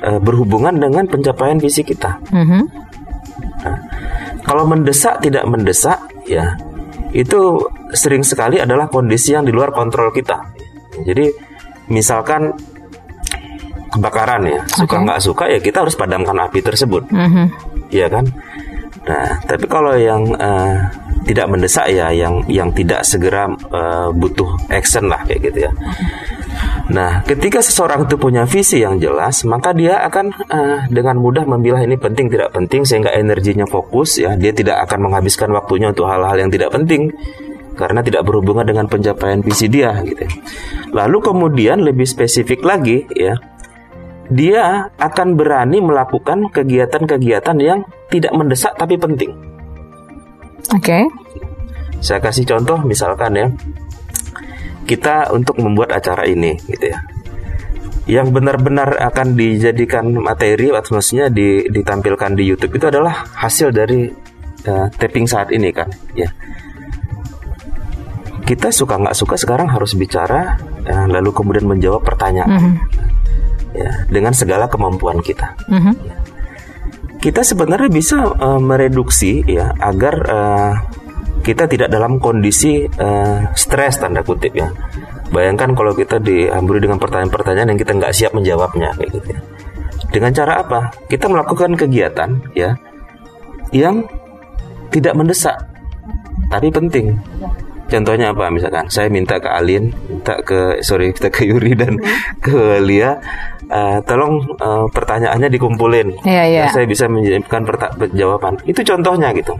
[0.00, 2.20] eh, berhubungan dengan pencapaian visi kita.
[2.32, 2.62] Mhm.
[4.48, 6.56] Kalau mendesak tidak mendesak, ya
[7.12, 10.40] itu sering sekali adalah kondisi yang di luar kontrol kita.
[11.04, 11.28] Jadi
[11.92, 12.52] misalkan
[13.88, 17.44] kebakaran ya, suka nggak suka ya kita harus padamkan api tersebut, Mhm.
[17.88, 18.24] Iya kan?
[19.08, 20.76] Nah, tapi kalau yang eh,
[21.24, 25.72] tidak mendesak ya, yang yang tidak segera eh, butuh action lah kayak gitu ya.
[26.88, 31.84] Nah, ketika seseorang itu punya visi yang jelas, maka dia akan eh, dengan mudah memilah
[31.84, 34.36] ini penting tidak penting sehingga energinya fokus ya.
[34.36, 37.12] Dia tidak akan menghabiskan waktunya untuk hal-hal yang tidak penting
[37.78, 40.26] karena tidak berhubungan dengan pencapaian visi dia gitu.
[40.92, 43.36] Lalu kemudian lebih spesifik lagi ya.
[44.28, 49.32] Dia akan berani melakukan kegiatan-kegiatan yang tidak mendesak tapi penting.
[50.76, 51.08] Oke.
[52.04, 53.48] Saya kasih contoh misalkan ya.
[54.84, 57.00] Kita untuk membuat acara ini gitu ya.
[58.08, 64.08] Yang benar-benar akan dijadikan materi atau maksudnya di- ditampilkan di YouTube itu adalah hasil dari
[64.64, 66.32] eh, taping saat ini kan, ya.
[68.48, 70.56] Kita suka nggak suka sekarang harus bicara
[70.88, 72.80] eh, lalu kemudian menjawab pertanyaan.
[73.68, 75.92] Ya, dengan segala kemampuan kita Mhm.
[77.18, 80.72] kita sebenarnya bisa eh, mereduksi ya agar eh,
[81.44, 84.68] kita tidak dalam kondisi eh, stres tanda kutip ya.
[85.28, 89.28] Bayangkan kalau kita dihamburi dengan pertanyaan-pertanyaan yang kita nggak siap menjawabnya kayak gitu.
[89.36, 89.40] ya.
[90.08, 90.80] Dengan cara apa?
[91.04, 92.72] Kita melakukan kegiatan ya
[93.70, 94.08] yang
[94.88, 95.56] tidak mendesak
[96.48, 97.12] tapi penting.
[97.88, 101.96] Contohnya apa misalkan saya minta ke Alin, minta ke sorry kita ke Yuri dan
[102.40, 103.16] ke Lia,
[103.68, 106.08] eh, tolong eh, pertanyaannya dikumpulin.
[106.24, 106.42] Iya.
[106.66, 107.62] Dan saya bisa menjawabkan
[108.12, 108.52] jawaban.
[108.64, 109.52] Itu contohnya gitu.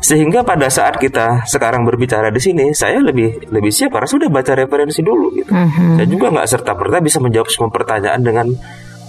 [0.00, 4.56] Sehingga pada saat kita sekarang berbicara di sini, saya lebih lebih siap karena sudah baca
[4.56, 5.52] referensi dulu gitu.
[6.00, 8.46] Saya juga nggak serta merta bisa menjawab semua pertanyaan dengan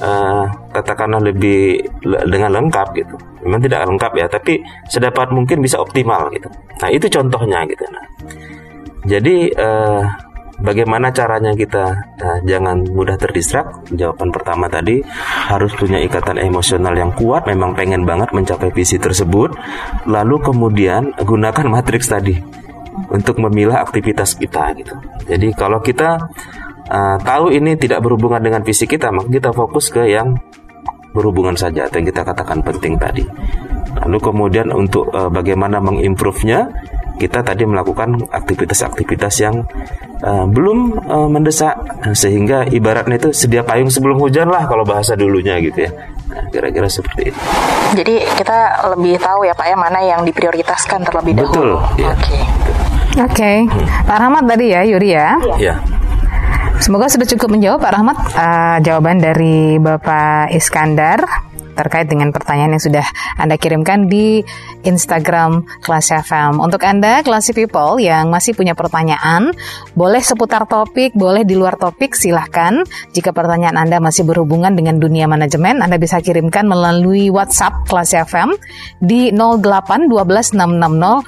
[0.04, 0.44] eh,
[0.76, 3.16] katakanlah lebih le- dengan lengkap gitu.
[3.48, 4.60] Memang tidak lengkap ya, tapi
[4.92, 6.52] sedapat mungkin bisa optimal gitu.
[6.52, 7.86] Nah itu contohnya gitu.
[7.88, 8.06] Nah,
[9.08, 10.02] jadi eh,
[10.62, 13.90] bagaimana caranya kita eh, jangan mudah terdistrak?
[13.92, 15.02] Jawaban pertama tadi
[15.50, 19.52] harus punya ikatan emosional yang kuat, memang pengen banget mencapai visi tersebut.
[20.08, 22.38] Lalu kemudian gunakan matriks tadi
[23.12, 24.96] untuk memilah aktivitas kita gitu.
[25.28, 26.22] Jadi kalau kita
[26.88, 30.38] eh, tahu ini tidak berhubungan dengan visi kita, maka kita fokus ke yang
[31.12, 33.24] berhubungan saja atau yang kita katakan penting tadi.
[34.02, 36.72] Lalu kemudian untuk eh, bagaimana mengimprove-nya,
[37.18, 39.56] kita tadi melakukan aktivitas-aktivitas yang
[40.22, 41.76] eh, belum eh, mendesak
[42.16, 45.92] sehingga ibaratnya itu sedia payung sebelum hujan lah kalau bahasa dulunya gitu ya.
[46.32, 47.40] Nah, kira-kira seperti itu.
[47.92, 52.00] Jadi kita lebih tahu ya Pak ya mana yang diprioritaskan terlebih Betul, dahulu.
[52.00, 52.16] iya.
[52.16, 52.40] Oke.
[53.20, 53.52] Oke.
[54.08, 55.36] Pak Rahmat tadi ya, Yuri ya.
[55.60, 55.76] Ya.
[56.80, 61.20] Semoga sudah cukup menjawab Pak Rahmat eh, jawaban dari Bapak Iskandar
[61.76, 63.06] terkait dengan pertanyaan yang sudah
[63.40, 64.44] Anda kirimkan di
[64.86, 66.62] Instagram Kelas FM.
[66.62, 69.52] Untuk Anda, Classy People yang masih punya pertanyaan,
[69.98, 72.86] boleh seputar topik, boleh di luar topik, silahkan.
[73.12, 78.56] Jika pertanyaan Anda masih berhubungan dengan dunia manajemen, Anda bisa kirimkan melalui WhatsApp Kelas FM
[79.02, 81.26] di 08 12 660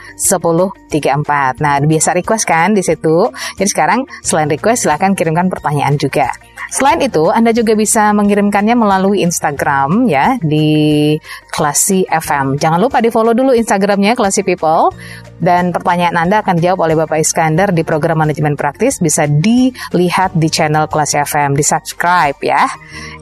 [0.93, 1.59] 1034.
[1.59, 3.27] Nah, biasa request kan di situ.
[3.57, 6.29] Jadi sekarang selain request silahkan kirimkan pertanyaan juga.
[6.71, 11.13] Selain itu, Anda juga bisa mengirimkannya melalui Instagram ya di
[11.51, 12.57] Klasi FM.
[12.57, 14.95] Jangan lupa di follow dulu dulu Instagramnya Classy People
[15.43, 20.47] dan pertanyaan Anda akan dijawab oleh Bapak Iskandar di program manajemen praktis bisa dilihat di
[20.47, 22.63] channel Classy FM, di subscribe ya.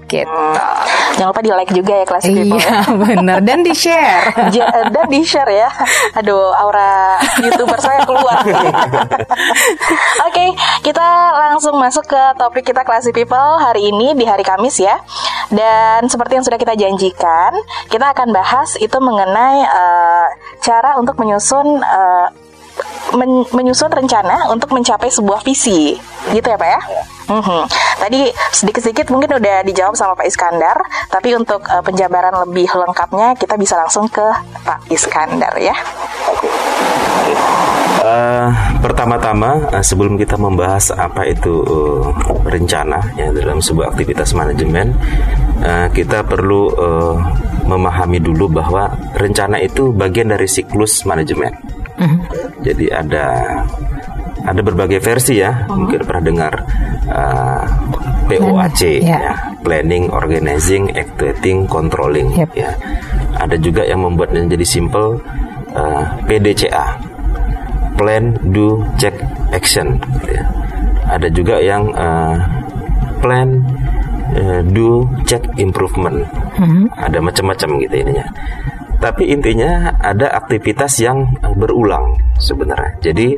[0.06, 0.44] Gitu.
[1.16, 2.60] Jangan lupa di like juga ya kelas people.
[2.60, 4.28] Iya bener dan di share.
[4.56, 5.72] Ja- dan di share ya.
[6.20, 8.44] Aduh, aura youtuber saya keluar.
[10.28, 10.46] Oke,
[10.84, 15.00] kita langsung masuk ke topik kita Classy People hari ini di hari Kamis ya.
[15.48, 17.52] Dan seperti yang sudah kita janjikan,
[17.88, 20.28] kita akan bahas itu mengenai eh,
[20.60, 21.80] cara untuk menyusun
[22.12, 22.28] eh,
[23.16, 25.96] men- menyusun rencana untuk mencapai sebuah visi,
[26.32, 26.82] gitu ya Pak ya?
[27.32, 27.62] Mhm.
[28.02, 28.22] Tadi
[28.52, 33.80] sedikit-sedikit mungkin udah dijawab sama Pak Iskandar, tapi untuk eh, penjabaran lebih lengkapnya kita bisa
[33.80, 34.26] langsung ke
[34.68, 35.76] Pak Iskandar ya.
[38.02, 38.48] Eh,
[38.82, 42.04] pertama-tama eh, sebelum kita membahas apa itu eh,
[42.50, 44.92] rencana ya dalam sebuah aktivitas manajemen,
[45.62, 47.16] eh, kita perlu eh,
[47.70, 51.54] memahami dulu bahwa rencana itu bagian dari siklus manajemen.
[52.62, 53.26] Jadi ada
[54.42, 56.54] ada berbagai versi ya, mungkin pernah dengar
[57.06, 57.64] eh,
[58.26, 59.18] POAC Ya.
[59.22, 62.50] ya, planning, organizing, actuating, controlling Yep.
[62.58, 62.72] ya.
[63.38, 65.22] Ada juga yang membuatnya jadi simple
[65.72, 66.98] eh, PDCA
[67.96, 69.14] plan, do, check,
[69.54, 70.02] action.
[70.18, 70.44] gitu ya.
[71.06, 72.36] Ada juga yang eh,
[73.22, 73.62] plan,
[74.34, 76.26] eh, do, check, improvement.
[76.98, 78.26] Ada macam-macam gitu ininya.
[79.02, 83.02] Tapi intinya ada aktivitas yang eh, berulang sebenarnya.
[83.02, 83.34] Jadi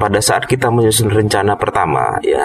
[0.00, 2.40] pada saat kita menyusun rencana pertama ya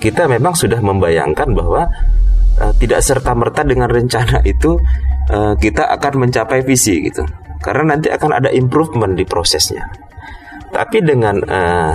[0.00, 1.84] kita memang sudah membayangkan bahwa
[2.56, 4.80] eh, tidak serta merta dengan rencana itu
[5.28, 7.20] eh, kita akan mencapai visi gitu.
[7.60, 9.84] Karena nanti akan ada improvement di prosesnya.
[10.72, 11.94] Tapi dengan eh,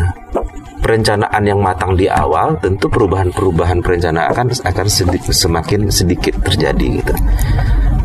[0.80, 7.14] perencanaan yang matang di awal tentu perubahan-perubahan perencanaan akan akan sedi- semakin sedikit terjadi gitu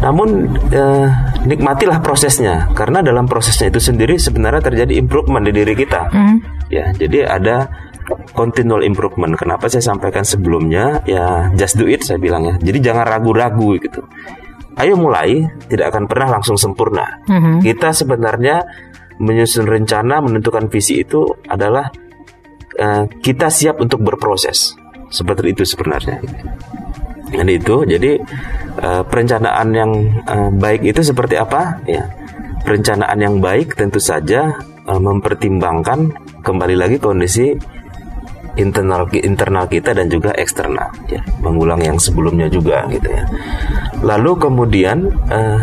[0.05, 1.09] namun eh,
[1.49, 2.69] nikmatilah prosesnya.
[2.77, 6.13] Karena dalam prosesnya itu sendiri sebenarnya terjadi improvement di diri kita.
[6.69, 7.73] Ya jadi ada
[8.37, 9.33] continual improvement.
[9.33, 11.01] Kenapa saya sampaikan sebelumnya?
[11.09, 12.55] Ya just do it saya bilang ya.
[12.61, 14.05] Jadi jangan ragu-ragu gitu.
[14.77, 17.25] Ayo mulai tidak akan pernah langsung sempurna.
[17.65, 18.61] Kita sebenarnya
[19.17, 21.89] menyusun rencana menentukan visi itu adalah
[22.77, 24.77] eh, kita siap untuk berproses.
[25.09, 26.19] Seperti itu sebenarnya
[27.35, 28.23] dan itu jadi
[28.79, 29.91] eh, perencanaan yang
[30.25, 31.83] eh, baik itu seperti apa?
[31.85, 32.07] Ya
[32.65, 34.57] perencanaan yang baik tentu saja
[34.89, 37.53] eh, mempertimbangkan kembali lagi kondisi
[38.57, 41.21] internal internal kita dan juga eksternal ya.
[41.45, 43.25] Mengulang yang sebelumnya juga gitu ya.
[44.01, 45.61] Lalu kemudian eh,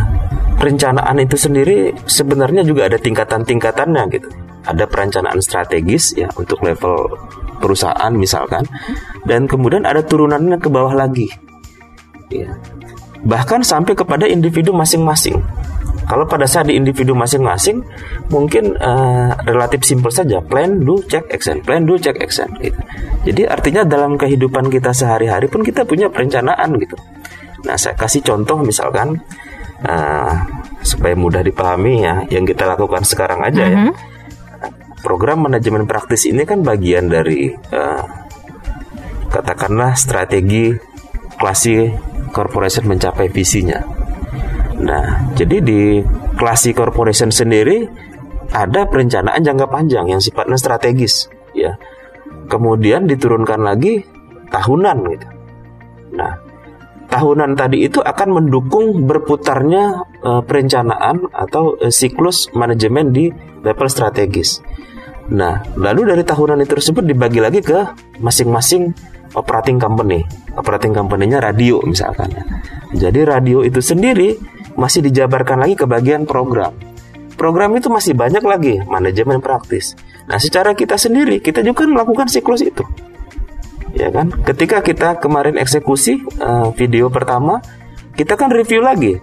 [0.62, 4.30] perencanaan itu sendiri sebenarnya juga ada tingkatan-tingkatannya gitu.
[4.62, 7.18] Ada perencanaan strategis ya untuk level
[7.58, 8.62] perusahaan misalkan
[9.26, 11.30] dan kemudian ada turunannya ke bawah lagi
[12.32, 12.56] ya
[13.22, 15.38] bahkan sampai kepada individu masing-masing
[16.12, 17.86] kalau pada saat di individu masing-masing
[18.34, 22.76] mungkin eh, relatif simpel saja plan do check action plan do check action gitu.
[23.24, 27.00] Jadi artinya dalam kehidupan kita sehari-hari pun kita punya perencanaan gitu.
[27.64, 29.24] Nah saya kasih contoh misalkan
[29.86, 30.34] eh,
[30.84, 33.80] supaya mudah dipahami ya yang kita lakukan sekarang aja ya.
[35.00, 38.04] Program manajemen praktis ini kan bagian dari eh,
[39.32, 40.91] katakanlah strategi
[41.42, 41.90] klasi
[42.30, 43.82] corporation mencapai visinya.
[44.78, 46.02] Nah, jadi di
[46.38, 47.90] klasi corporation sendiri
[48.54, 51.26] ada perencanaan jangka panjang yang sifatnya strategis,
[51.58, 51.74] ya.
[52.46, 54.06] Kemudian diturunkan lagi
[54.52, 55.28] tahunan gitu.
[56.20, 56.36] Nah,
[57.08, 59.84] tahunan tadi itu akan mendukung berputarnya
[60.24, 63.32] eh, perencanaan atau eh, siklus manajemen di
[63.64, 64.60] level strategis.
[65.32, 67.88] Nah, lalu dari tahunan itu tersebut dibagi lagi ke
[68.20, 68.92] masing-masing
[69.36, 70.24] operating company.
[70.56, 72.32] Operating company-nya radio misalkan.
[72.92, 74.36] Jadi radio itu sendiri
[74.76, 76.76] masih dijabarkan lagi ke bagian program.
[77.40, 79.96] Program itu masih banyak lagi manajemen praktis.
[80.30, 82.84] Nah, secara kita sendiri kita juga melakukan siklus itu.
[83.92, 84.32] Ya kan?
[84.32, 87.60] Ketika kita kemarin eksekusi eh, video pertama,
[88.16, 89.20] kita kan review lagi.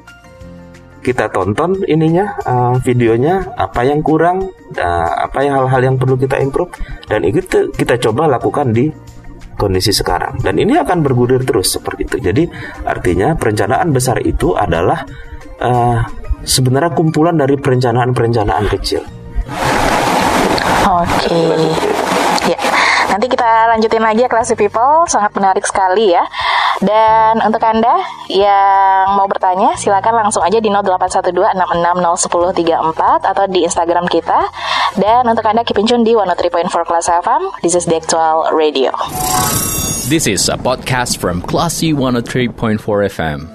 [0.98, 6.36] Kita tonton ininya eh, videonya apa yang kurang, eh, apa yang hal-hal yang perlu kita
[6.42, 6.74] improve
[7.06, 8.92] dan itu kita coba lakukan di
[9.58, 12.46] kondisi sekarang dan ini akan bergulir terus seperti itu jadi
[12.86, 15.02] artinya perencanaan besar itu adalah
[15.58, 15.98] eh,
[16.46, 19.02] sebenarnya kumpulan dari perencanaan-perencanaan kecil
[20.88, 21.36] Oke.
[21.36, 22.07] Ya.
[23.18, 26.22] Nanti kita lanjutin lagi ya Classy People, sangat menarik sekali ya.
[26.78, 27.98] Dan untuk Anda
[28.30, 34.38] yang mau bertanya, silakan langsung aja di 081266011034 atau di Instagram kita.
[35.02, 38.94] Dan untuk Anda keep in tune di 103.4 Class FM, this is the actual radio.
[40.06, 42.54] This is a podcast from Classy 103.4
[43.18, 43.50] FM.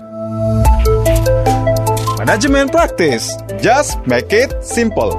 [2.20, 3.32] Manajemen Praktis.
[3.64, 5.16] Just make it simple.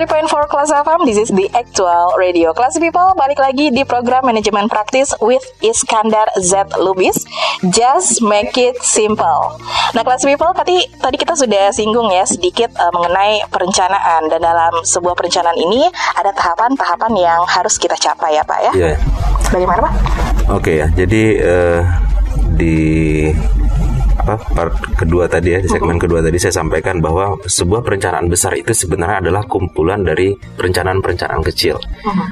[0.00, 2.56] Mono 3.4 Kelas FM, this is the actual radio.
[2.56, 7.28] Kelas people, balik lagi di program manajemen praktis with Iskandar Z Lubis.
[7.68, 9.60] Just make it simple.
[9.92, 14.80] Nah, kelas people, tadi tadi kita sudah singgung ya sedikit uh, mengenai perencanaan dan dalam
[14.80, 15.84] sebuah perencanaan ini
[16.16, 18.72] ada tahapan-tahapan yang harus kita capai ya, Pak ya.
[18.72, 18.96] Iya.
[19.52, 19.92] Bagaimana, Pak?
[20.48, 20.88] Oke ya.
[20.96, 21.80] Jadi eh,
[22.56, 22.78] di
[24.20, 28.52] apa part kedua tadi ya di segmen kedua tadi saya sampaikan bahwa sebuah perencanaan besar
[28.52, 31.80] itu sebenarnya adalah kumpulan dari perencanaan-perencanaan kecil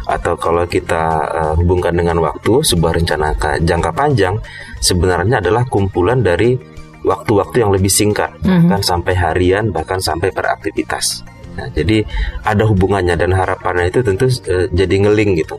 [0.07, 4.37] atau kalau kita eh, hubungkan dengan waktu sebuah rencana ka- jangka panjang
[4.79, 6.55] sebenarnya adalah kumpulan dari
[7.01, 11.23] waktu-waktu yang lebih singkat bahkan sampai harian bahkan sampai per aktivitas.
[11.55, 12.07] Nah, jadi
[12.43, 15.59] ada hubungannya dan harapannya itu tentu eh, jadi ngeling gitu.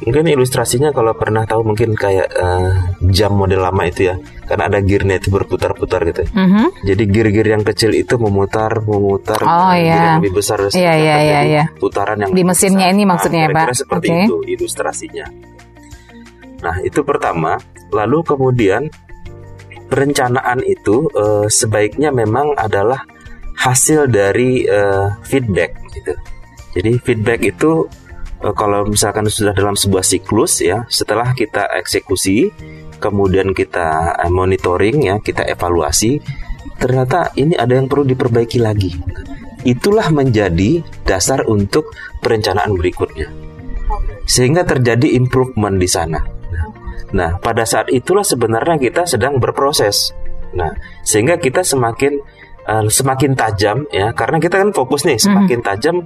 [0.00, 2.70] Mungkin ilustrasinya kalau pernah tahu mungkin kayak eh,
[3.12, 4.16] jam model lama itu ya,
[4.48, 6.24] karena ada gearnya itu berputar-putar gitu.
[6.32, 6.88] Mhm.
[6.88, 9.44] Jadi gear-gear yang kecil itu memutar, memutar.
[9.44, 10.00] Oh, gear iya.
[10.16, 11.64] yang lebih besar Iya, sehingga iya, terjadi iya, iya.
[11.76, 12.94] Putaran yang Di mesinnya besar.
[12.96, 13.76] ini Nah, maksudnya ya, kira-kira Pak?
[13.76, 14.20] Seperti Oke.
[14.24, 15.26] itu ilustrasinya.
[16.64, 17.52] Nah itu pertama.
[17.90, 18.82] Lalu kemudian
[19.90, 23.02] perencanaan itu eh, sebaiknya memang adalah
[23.58, 26.14] hasil dari eh, feedback gitu.
[26.78, 28.09] Jadi feedback itu eh,
[28.40, 32.48] kalau misalkan sudah dalam sebuah siklus ya, setelah kita eksekusi,
[32.96, 36.16] kemudian kita eh, monitoring ya, kita evaluasi,
[36.80, 38.96] ternyata ini ada yang perlu diperbaiki lagi.
[39.60, 41.92] Itulah menjadi dasar untuk
[42.24, 43.28] perencanaan berikutnya.
[44.24, 46.20] Sehingga terjadi improvement di sana.
[47.12, 50.16] Nah, pada saat itulah sebenarnya kita sedang berproses.
[50.56, 50.72] Nah,
[51.04, 52.16] sehingga kita semakin
[52.64, 55.96] eh, semakin tajam ya, karena kita kan fokus nih semakin tajam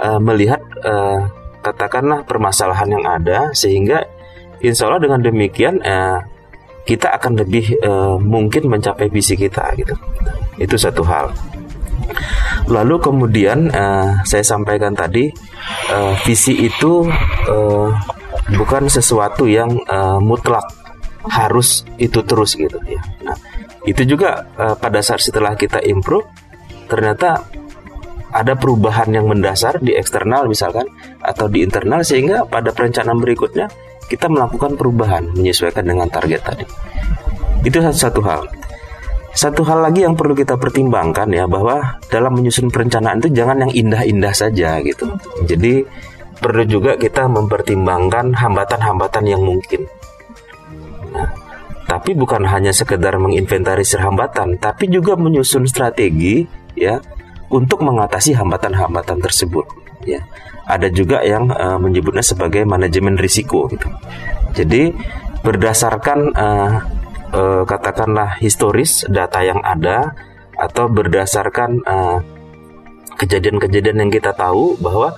[0.00, 4.04] eh, melihat eh, katakanlah permasalahan yang ada, sehingga
[4.60, 6.20] insya Allah dengan demikian eh,
[6.84, 9.96] kita akan lebih eh, mungkin mencapai visi kita gitu.
[10.60, 11.32] Itu satu hal.
[12.68, 15.32] Lalu kemudian eh, saya sampaikan tadi
[15.88, 17.08] eh, visi itu
[17.48, 17.88] eh,
[18.52, 20.68] bukan sesuatu yang eh, mutlak
[21.24, 23.00] harus itu terus gitu ya.
[23.24, 23.36] Nah
[23.88, 26.28] itu juga eh, pada saat setelah kita improve
[26.84, 27.40] ternyata
[28.34, 30.90] ada perubahan yang mendasar di eksternal misalkan
[31.22, 33.70] atau di internal sehingga pada perencanaan berikutnya
[34.10, 36.66] kita melakukan perubahan menyesuaikan dengan target tadi.
[37.64, 38.44] Itu satu, hal.
[39.32, 43.72] Satu hal lagi yang perlu kita pertimbangkan ya bahwa dalam menyusun perencanaan itu jangan yang
[43.72, 45.08] indah-indah saja gitu.
[45.48, 45.86] Jadi
[46.36, 49.88] perlu juga kita mempertimbangkan hambatan-hambatan yang mungkin.
[51.14, 51.30] Nah,
[51.88, 56.44] tapi bukan hanya sekedar menginventarisir hambatan, tapi juga menyusun strategi
[56.76, 57.00] ya
[57.50, 59.66] untuk mengatasi hambatan-hambatan tersebut.
[60.04, 60.24] Ya,
[60.68, 63.88] ada juga yang eh, menyebutnya sebagai manajemen risiko gitu.
[64.54, 64.92] Jadi
[65.44, 66.72] berdasarkan eh,
[67.32, 70.12] eh, katakanlah historis data yang ada
[70.54, 72.18] atau berdasarkan eh,
[73.14, 75.14] kejadian-kejadian yang kita tahu bahwa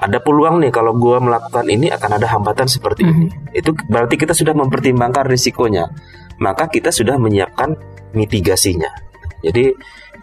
[0.00, 3.28] ada peluang nih kalau gua melakukan ini akan ada hambatan seperti ini.
[3.52, 5.92] Itu berarti kita sudah mempertimbangkan risikonya.
[6.40, 7.76] Maka kita sudah menyiapkan
[8.16, 8.88] mitigasinya.
[9.44, 9.76] Jadi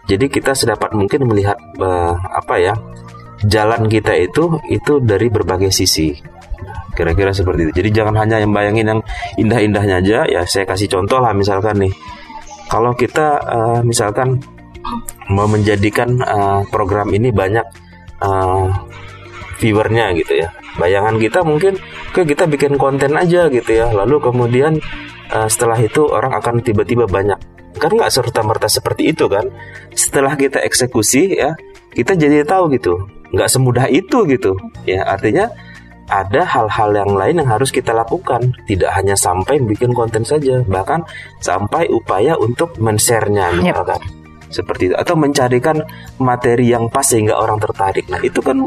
[0.08, 2.74] jadi kita sedapat mungkin melihat eh, apa ya
[3.44, 6.16] jalan kita itu itu dari berbagai sisi.
[6.96, 7.72] Kira-kira seperti itu.
[7.84, 9.00] Jadi jangan hanya yang bayangin yang
[9.38, 10.18] indah-indahnya aja.
[10.26, 11.92] Ya saya kasih contoh lah misalkan nih.
[12.72, 14.40] Kalau kita eh, misalkan
[15.28, 17.66] mau menjadikan eh, program ini banyak
[18.24, 18.66] eh,
[19.60, 20.48] viewernya gitu ya.
[20.80, 21.76] Bayangan kita mungkin
[22.16, 23.92] ke kita bikin konten aja gitu ya.
[23.92, 24.80] Lalu kemudian
[25.30, 27.57] eh, setelah itu orang akan tiba-tiba banyak.
[27.78, 29.48] Kan nggak serta merta seperti itu kan.
[29.94, 31.54] Setelah kita eksekusi ya,
[31.94, 32.98] kita jadi tahu gitu.
[33.30, 34.58] Nggak semudah itu gitu.
[34.84, 35.48] Ya artinya
[36.08, 38.52] ada hal-hal yang lain yang harus kita lakukan.
[38.66, 41.04] Tidak hanya sampai bikin konten saja, bahkan
[41.38, 44.00] sampai upaya untuk men-share-nya misalkan.
[44.48, 45.84] Seperti itu atau mencarikan
[46.16, 48.08] materi yang pas sehingga orang tertarik.
[48.08, 48.64] Nah, itu kan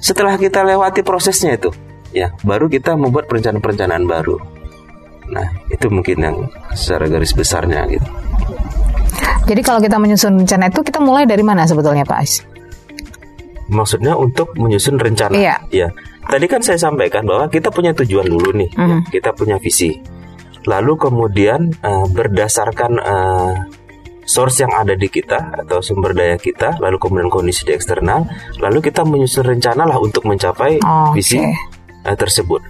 [0.00, 1.68] setelah kita lewati prosesnya itu,
[2.16, 4.40] ya, baru kita membuat perencanaan-perencanaan baru.
[5.30, 6.36] Nah, itu mungkin yang
[6.74, 8.08] secara garis besarnya gitu.
[9.42, 12.34] Jadi kalau kita menyusun rencana itu kita mulai dari mana sebetulnya Pak Ais?
[13.72, 15.34] Maksudnya untuk menyusun rencana.
[15.34, 15.56] Iya.
[15.72, 15.88] Ya.
[16.22, 18.86] Tadi kan saya sampaikan bahwa kita punya tujuan dulu nih, ya.
[18.86, 19.10] Mhm.
[19.10, 19.98] kita punya visi.
[20.62, 23.54] Lalu kemudian eh, berdasarkan eh,
[24.22, 28.22] source yang ada di kita atau sumber daya kita, lalu kemudian kondisi di eksternal,
[28.62, 31.18] lalu kita menyusun rencana lah untuk mencapai Oke.
[31.18, 32.62] visi eh, tersebut.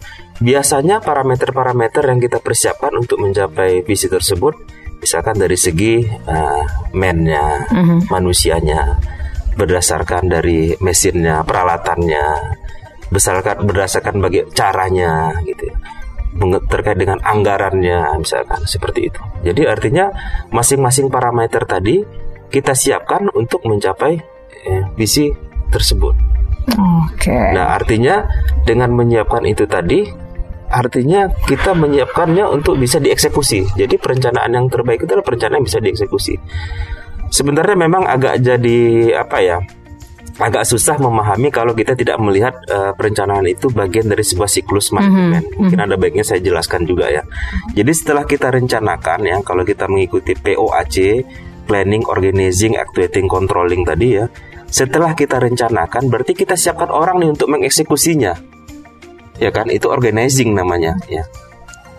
[0.42, 6.62] Biasanya parameter-parameter yang kita persiapkan untuk mencapai visi tersebut Misalkan dari segi uh,
[6.94, 7.66] man-nya,
[8.06, 9.02] manusianya,
[9.58, 12.54] berdasarkan dari mesinnya, peralatannya,
[13.10, 15.76] berdasarkan berdasarkan bagi caranya gitu ya.
[16.70, 19.20] Terkait dengan anggarannya misalkan seperti itu.
[19.42, 20.06] Jadi artinya
[20.54, 22.06] masing-masing parameter tadi
[22.46, 24.22] kita siapkan untuk mencapai
[24.70, 25.34] eh, visi
[25.68, 26.14] tersebut.
[27.10, 27.34] Oke.
[27.34, 28.22] Nah, artinya
[28.62, 30.06] dengan menyiapkan itu tadi,
[30.72, 33.76] artinya kita menyiapkannya untuk bisa dieksekusi.
[33.76, 36.34] Jadi perencanaan yang terbaik itu adalah perencanaan yang bisa dieksekusi.
[37.28, 38.80] Sebenarnya memang agak jadi
[39.20, 39.60] apa ya?
[40.40, 45.44] Agak susah memahami kalau kita tidak melihat eh, perencanaan itu bagian dari sebuah siklus manajemen.
[45.60, 47.20] Mungkin ada baiknya saya jelaskan juga ya.
[47.76, 50.96] Jadi setelah kita rencanakan ya, kalau kita mengikuti POAC,
[51.68, 54.24] planning, organizing, actuating, controlling tadi ya,
[54.72, 58.51] setelah kita rencanakan berarti kita siapkan orang nih untuk mengeksekusinya
[59.42, 61.26] ya kan itu organizing namanya ya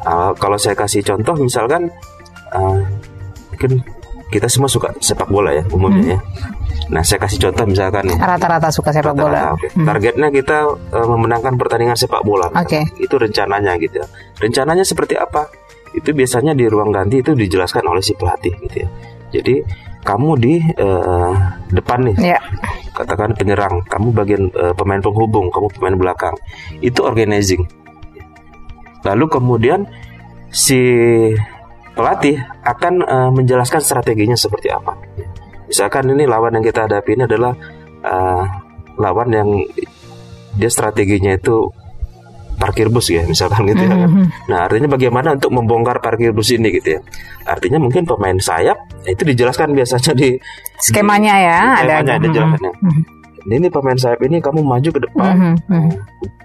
[0.03, 1.87] Uh, kalau saya kasih contoh misalkan
[2.51, 2.83] uh,
[3.55, 3.79] mungkin
[4.35, 6.21] kita semua suka sepak bola ya umumnya ya
[6.91, 9.55] nah saya kasih contoh misalkan Rata-rata suka sepak bola.
[9.55, 9.67] Rata-rata, oke.
[9.87, 12.51] Targetnya kita uh, memenangkan pertandingan sepak bola.
[12.51, 12.83] Oke.
[12.99, 14.07] Itu rencananya gitu ya.
[14.43, 15.47] Rencananya seperti apa?
[15.95, 18.89] Itu biasanya di ruang ganti itu dijelaskan oleh si pelatih gitu ya.
[19.39, 19.63] Jadi
[20.03, 21.33] kamu di uh,
[21.71, 22.39] depan nih, Ya.
[22.91, 26.35] katakan penyerang, kamu bagian uh, pemain penghubung, kamu pemain belakang.
[26.83, 27.63] Itu organizing.
[29.03, 29.87] Lalu kemudian
[30.51, 30.79] si
[31.95, 34.95] pelatih akan uh, menjelaskan strateginya seperti apa.
[35.67, 37.53] Misalkan ini lawan yang kita hadapi ini adalah
[38.03, 38.43] uh,
[38.99, 39.49] lawan yang
[40.53, 41.71] dia strateginya itu
[42.55, 44.09] parkir bus ya misalkan gitu ya kan.
[44.47, 47.01] Nah artinya bagaimana untuk membongkar parkir bus ini gitu ya.
[47.43, 50.37] Artinya mungkin pemain sayap itu dijelaskan biasanya di
[50.79, 51.99] Skemanya ya, ada.
[52.03, 52.33] skemanya ada Mhm.
[52.33, 52.71] jelaskannya.
[53.43, 55.91] Ini pemain sayap ini kamu maju ke depan, Mhm, mhm.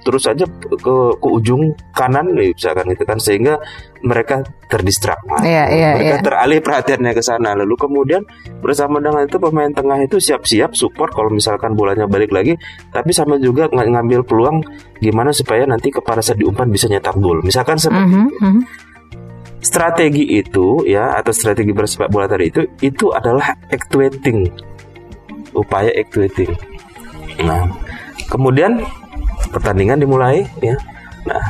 [0.03, 3.55] terus aja ke ke ujung kanan misalkan gitu kan sehingga
[4.03, 5.19] mereka terdistrak.
[5.27, 6.25] Nah, Iya, iya, mereka iya.
[6.27, 7.55] teralih perhatiannya ke sana.
[7.55, 8.23] Lalu kemudian
[8.59, 12.59] bersama dengan itu pemain tengah itu siap-siap support kalau misalkan bolanya balik lagi,
[12.91, 14.59] tapi sama juga ng- ngambil peluang
[14.99, 17.39] gimana supaya nanti pada saat diumpan bisa nyetak gol.
[17.43, 18.61] Misalkan seperti Mhm, mhm.
[19.59, 24.47] strategi itu ya atau strategi bersepak bola tadi itu itu adalah actuating
[25.51, 26.55] upaya actuating
[27.43, 27.67] nah
[28.27, 28.83] kemudian
[29.51, 30.77] pertandingan dimulai ya.
[31.27, 31.43] Nah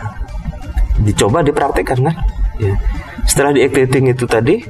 [1.03, 2.17] dicoba dipraktekkan kan?
[2.59, 2.75] Ya.
[3.29, 4.63] Setelah di itu tadi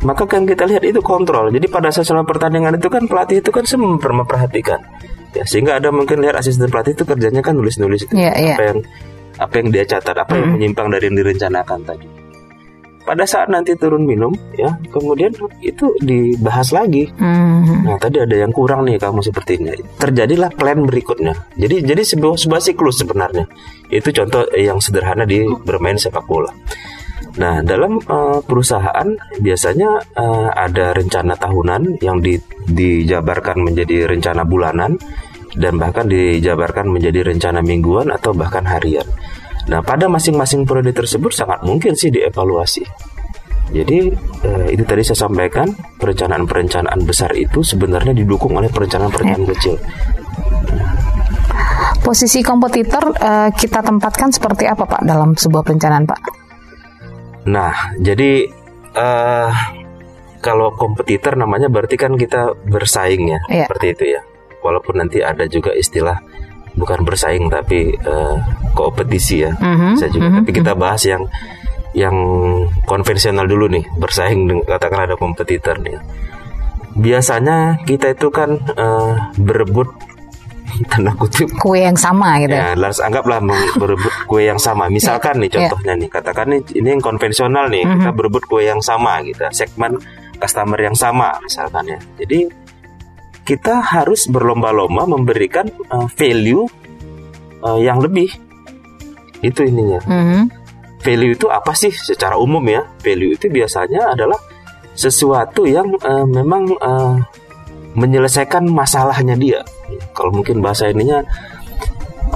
[0.00, 1.52] maka kan kita lihat itu kontrol.
[1.52, 4.80] Jadi pada saat selama pertandingan itu kan pelatih itu kan semua memperhatikan.
[5.36, 8.54] Ya sehingga ada mungkin lihat asisten pelatih itu kerjanya kan nulis-nulis itu Iya, iya.
[8.58, 8.78] apa yang
[9.40, 12.19] apa yang dia catat apa yang menyimpang dari yang direncanakan tadi
[13.10, 17.10] pada saat nanti turun minum ya kemudian itu dibahas lagi.
[17.10, 17.90] Mhm.
[17.90, 21.34] nah tadi ada yang kurang nih kamu seperti ini terjadilah plan berikutnya.
[21.58, 23.50] Jadi jadi sebuah sebuah siklus sebenarnya.
[23.90, 26.54] Itu contoh yang sederhana di bermain sepak bola.
[27.42, 29.08] Nah dalam eh, perusahaan
[29.42, 32.38] biasanya eh, ada rencana tahunan yang di,
[32.70, 34.94] dijabarkan menjadi rencana bulanan
[35.58, 39.06] dan bahkan dijabarkan menjadi rencana mingguan atau bahkan harian
[39.70, 42.82] Nah, pada masing-masing periode tersebut sangat mungkin sih dievaluasi.
[43.70, 44.10] Jadi
[44.42, 45.70] eh, itu tadi saya sampaikan
[46.02, 49.78] perencanaan-perencanaan besar itu sebenarnya didukung oleh perencanaan-perencanaan kecil.
[52.02, 56.20] Posisi kompetitor eh, kita tempatkan seperti apa Pak dalam sebuah perencanaan Pak?
[57.46, 58.50] Nah, jadi
[58.90, 59.50] eh
[60.42, 63.66] kalau kompetitor namanya berarti kan kita bersaing ya, Iya.
[63.70, 64.20] seperti itu ya.
[64.66, 66.18] Walaupun nanti ada juga istilah
[66.80, 68.36] bukan bersaing tapi eh,
[68.72, 69.52] kompetisi ya.
[69.52, 70.26] Mhm, Saya juga.
[70.32, 71.22] mhm, Tapi kita bahas yang
[71.92, 72.14] yang
[72.88, 76.00] konvensional dulu nih, bersaing dengan katakan ada kompetitor nih.
[76.96, 79.90] Biasanya kita itu kan eh, berebut
[80.90, 82.54] tanda kutip Kue yang sama gitu.
[82.54, 83.42] Ya, laras anggaplah
[83.74, 84.86] berebut kue yang sama.
[84.96, 89.18] Misalkan nih contohnya nih, katakan nih ini yang konvensional nih, kita berebut kue yang sama
[89.26, 89.98] gitu, segmen
[90.40, 91.98] customer yang sama misalkan ya.
[92.16, 92.48] Jadi
[93.44, 96.68] kita harus berlomba-lomba memberikan uh, value
[97.64, 98.30] uh, yang lebih.
[99.40, 100.00] Itu ininya.
[100.04, 100.40] Mhm.
[101.00, 102.84] Value itu apa sih secara umum ya?
[103.00, 104.36] Value itu biasanya adalah
[104.92, 107.16] sesuatu yang uh, memang uh,
[107.96, 109.64] menyelesaikan masalahnya dia.
[110.12, 111.24] Kalau mungkin bahasa ininya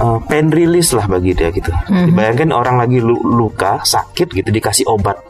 [0.01, 1.69] uh, pain release lah bagi dia gitu.
[2.09, 5.21] Dibayangkan orang lagi lu- luka, sakit gitu dikasih obat.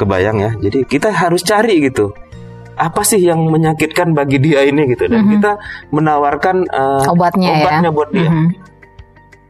[0.00, 0.50] Kebayang ya.
[0.56, 2.16] Jadi kita harus cari gitu.
[2.76, 5.52] Apa sih yang menyakitkan bagi dia ini gitu dan kita
[5.92, 7.04] menawarkan uh,
[7.60, 7.94] Obatnya ya.
[7.94, 8.30] buat dia.
[8.32, 8.48] Mhm.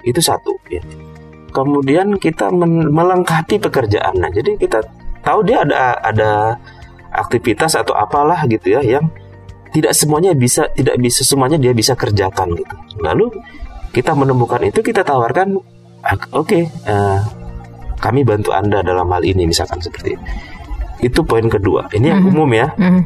[0.02, 0.82] Itu satu ya.
[1.52, 2.48] Kemudian kita
[2.90, 4.16] melengkapi pekerjaan.
[4.18, 4.80] Nah, jadi kita
[5.22, 6.30] tahu dia ada ada
[7.12, 9.04] aktivitas atau apalah gitu ya yang
[9.72, 12.74] tidak semuanya bisa tidak bisa semuanya dia bisa kerjakan gitu.
[13.00, 13.30] Lalu
[13.92, 15.56] kita menemukan itu kita tawarkan
[16.02, 17.18] "Ah, oke eh,
[18.02, 20.24] kami bantu Anda dalam hal ini misalkan seperti itu.
[21.02, 21.90] Itu poin kedua.
[21.90, 22.70] Ini yang umum ya.
[22.78, 23.02] Mhm.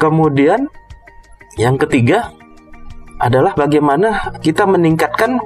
[0.00, 0.66] Kemudian
[1.60, 2.32] yang ketiga
[3.20, 5.36] adalah bagaimana kita meningkatkan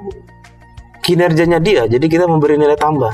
[1.02, 1.82] kinerjanya dia.
[1.90, 3.10] Jadi kita memberi nilai tambah.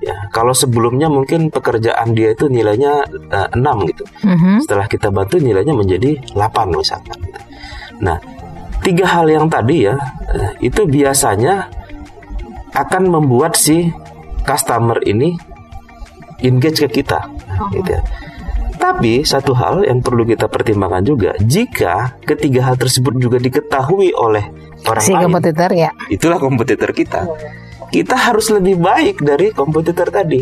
[0.00, 4.04] Ya, kalau sebelumnya mungkin pekerjaan dia itu nilainya eh, 6 gitu.
[4.24, 4.64] Mhm.
[4.64, 7.20] Setelah kita bantu nilainya menjadi 8 misalkan.
[7.20, 7.40] gitu.
[8.00, 8.16] Nah,
[8.80, 9.94] tiga hal yang tadi ya
[10.32, 11.68] eh, itu biasanya
[12.72, 13.92] akan membuat si
[14.40, 15.36] customer ini
[16.40, 17.28] engage ke kita,
[17.74, 17.96] gitu.
[18.80, 24.48] Tapi satu hal yang perlu kita pertimbangkan juga, jika ketiga hal tersebut juga diketahui oleh
[24.88, 25.92] orang Si lain, kompetitor ya.
[26.08, 27.28] itulah kompetitor kita.
[27.92, 30.40] Kita harus lebih baik dari kompetitor tadi.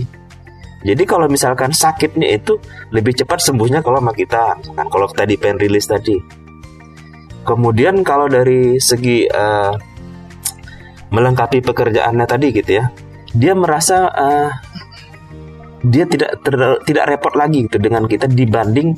[0.79, 2.55] Jadi kalau misalkan sakitnya itu
[2.95, 6.15] lebih cepat sembuhnya kalau sama kita, misalkan kalau tadi pen rilis tadi.
[7.43, 9.75] Kemudian kalau dari segi eh,
[11.11, 12.87] melengkapi pekerjaannya tadi gitu ya,
[13.35, 14.51] dia merasa eh,
[15.85, 18.95] dia tidak ter- tidak repot lagi gitu dengan kita dibanding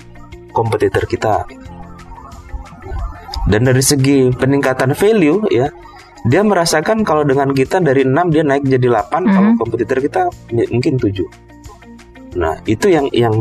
[0.54, 1.44] kompetitor kita.
[3.50, 5.68] Dan dari segi peningkatan value ya,
[6.28, 10.22] dia merasakan kalau dengan kita dari 6 dia naik jadi 8, kalau kompetitor kita
[10.70, 12.36] mungkin 7.
[12.36, 13.34] Nah, itu yang yang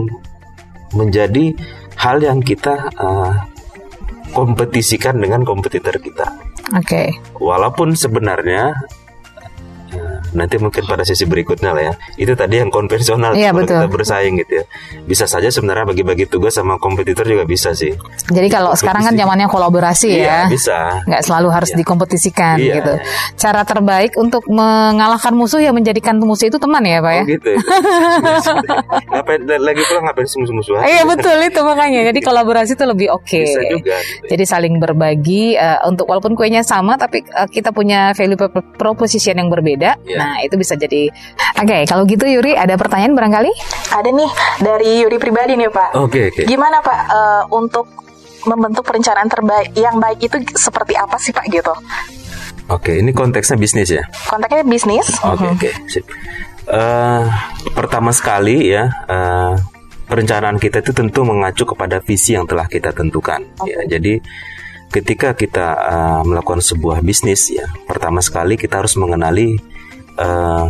[0.95, 1.53] menjadi
[1.99, 3.33] hal yang kita uh,
[4.31, 6.25] kompetisikan dengan kompetitor kita.
[6.73, 7.13] Oke.
[7.37, 8.73] Walaupun sebenarnya
[10.31, 11.93] nanti mungkin pada sesi berikutnya lah ya.
[12.15, 13.79] Itu tadi yang konvensional Iya, betul.
[13.79, 14.65] kita bersaing gitu ya.
[15.03, 17.93] Bisa saja sebenarnya bagi-bagi tugas sama kompetitor juga bisa sih.
[18.25, 20.19] Jadi kalau sekarang kan zamannya kolaborasi ya.
[20.19, 20.77] Iya, bisa.
[21.05, 21.77] nggak selalu harus Iya.
[21.79, 22.93] dikompetisikan Iya, gitu.
[22.95, 23.03] iya.
[23.35, 27.21] Cara terbaik untuk mengalahkan musuh ya menjadikan musuh itu teman ya, Pak ya.
[27.21, 27.49] Oh gitu.
[27.49, 27.51] itu.
[29.13, 30.83] ngapain lagi pula ngapain musuh-musuhan?
[30.83, 32.01] Iya betul itu makanya.
[32.09, 33.39] Jadi kolaborasi itu lebih oke.
[33.39, 33.97] Bisa juga.
[33.99, 34.27] gitu.
[34.29, 39.35] Jadi saling berbagi eh, untuk walaupun kuenya sama tapi eh, kita punya value pro- proposition
[39.35, 39.97] yang berbeda.
[40.01, 40.17] Iya.
[40.19, 41.07] Nah, itu bisa jadi
[41.59, 43.51] Oke, kalau gitu Yuri ada pertanyaan barangkali?
[43.91, 44.31] Ada nih
[44.63, 45.91] dari Yuri pribadi nih Pak.
[45.99, 46.47] Oke, oke.
[46.47, 47.87] Gimana Pak eh, untuk
[48.47, 51.73] membentuk perencanaan terbaik yang baik itu seperti apa sih Pak gitu?
[52.69, 54.05] Oke, ini konteksnya bisnis ya.
[54.29, 55.09] Kontaknya bisnis.
[55.25, 56.05] Oke oke sip.
[56.69, 57.23] Eh,
[57.73, 59.53] pertama sekali ya eh,
[60.05, 63.41] perencanaan kita itu tentu mengacu kepada visi yang telah kita tentukan.
[63.65, 64.21] Ya, jadi
[64.93, 69.57] ketika kita eh, melakukan sebuah bisnis ya, pertama sekali kita harus mengenali
[70.19, 70.67] eh,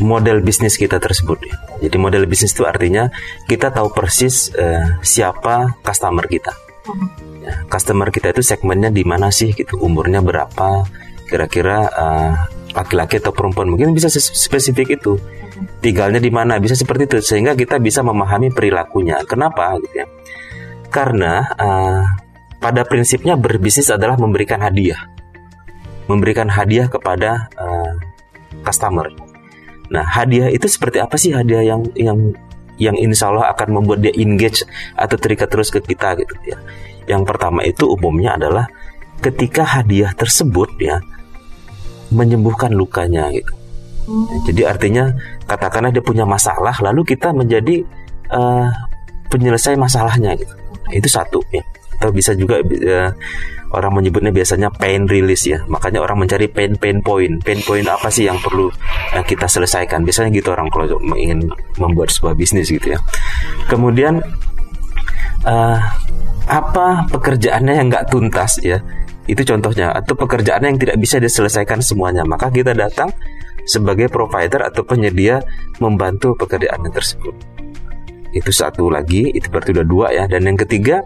[0.00, 1.48] model bisnis kita tersebut.
[1.80, 3.08] Jadi model bisnis itu artinya
[3.48, 6.52] kita tahu persis eh, siapa customer kita.
[7.42, 10.86] Ya, customer kita itu segmennya di mana sih gitu, umurnya berapa,
[11.26, 12.32] kira-kira eh,
[12.76, 15.16] laki-laki atau perempuan mungkin bisa spesifik itu.
[15.80, 19.24] Tinggalnya di mana, bisa seperti itu sehingga kita bisa memahami perilakunya.
[19.24, 20.06] Kenapa gitu ya?
[20.92, 22.02] Karena eh,
[22.60, 25.08] pada prinsipnya berbisnis adalah memberikan hadiah.
[26.06, 27.92] Memberikan hadiah kepada eh,
[28.66, 29.06] customer.
[29.86, 32.18] Nah, hadiah itu seperti apa sih hadiah yang yang
[32.76, 34.66] yang insya Allah akan membuat dia engage
[34.98, 36.58] atau terikat terus ke kita gitu ya.
[37.06, 38.66] Yang pertama itu umumnya adalah
[39.22, 40.98] ketika hadiah tersebut ya
[42.10, 43.52] menyembuhkan lukanya gitu.
[44.46, 45.10] Jadi artinya
[45.50, 47.82] katakanlah dia punya masalah lalu kita menjadi
[48.30, 48.68] eh,
[49.30, 50.54] penyelesai masalahnya gitu.
[50.90, 51.62] Itu satu ya.
[51.96, 53.10] Atau bisa juga eh,
[53.72, 55.64] orang menyebutnya biasanya pain release ya.
[55.66, 57.40] Makanya orang mencari pain pain point.
[57.42, 58.70] Pain point apa sih yang perlu
[59.16, 60.04] eh, kita selesaikan?
[60.04, 61.48] Biasanya gitu orang kalau ingin
[61.80, 62.98] membuat sebuah bisnis gitu ya.
[63.66, 64.20] Kemudian
[65.44, 65.80] eh,
[66.46, 68.78] apa pekerjaannya yang nggak tuntas ya?
[69.26, 72.22] Itu contohnya atau pekerjaannya yang tidak bisa diselesaikan semuanya.
[72.22, 73.10] Maka kita datang
[73.66, 75.42] sebagai provider atau penyedia
[75.82, 77.34] membantu pekerjaan tersebut.
[78.30, 80.24] Itu satu lagi, itu berarti udah dua ya.
[80.30, 81.02] Dan yang ketiga,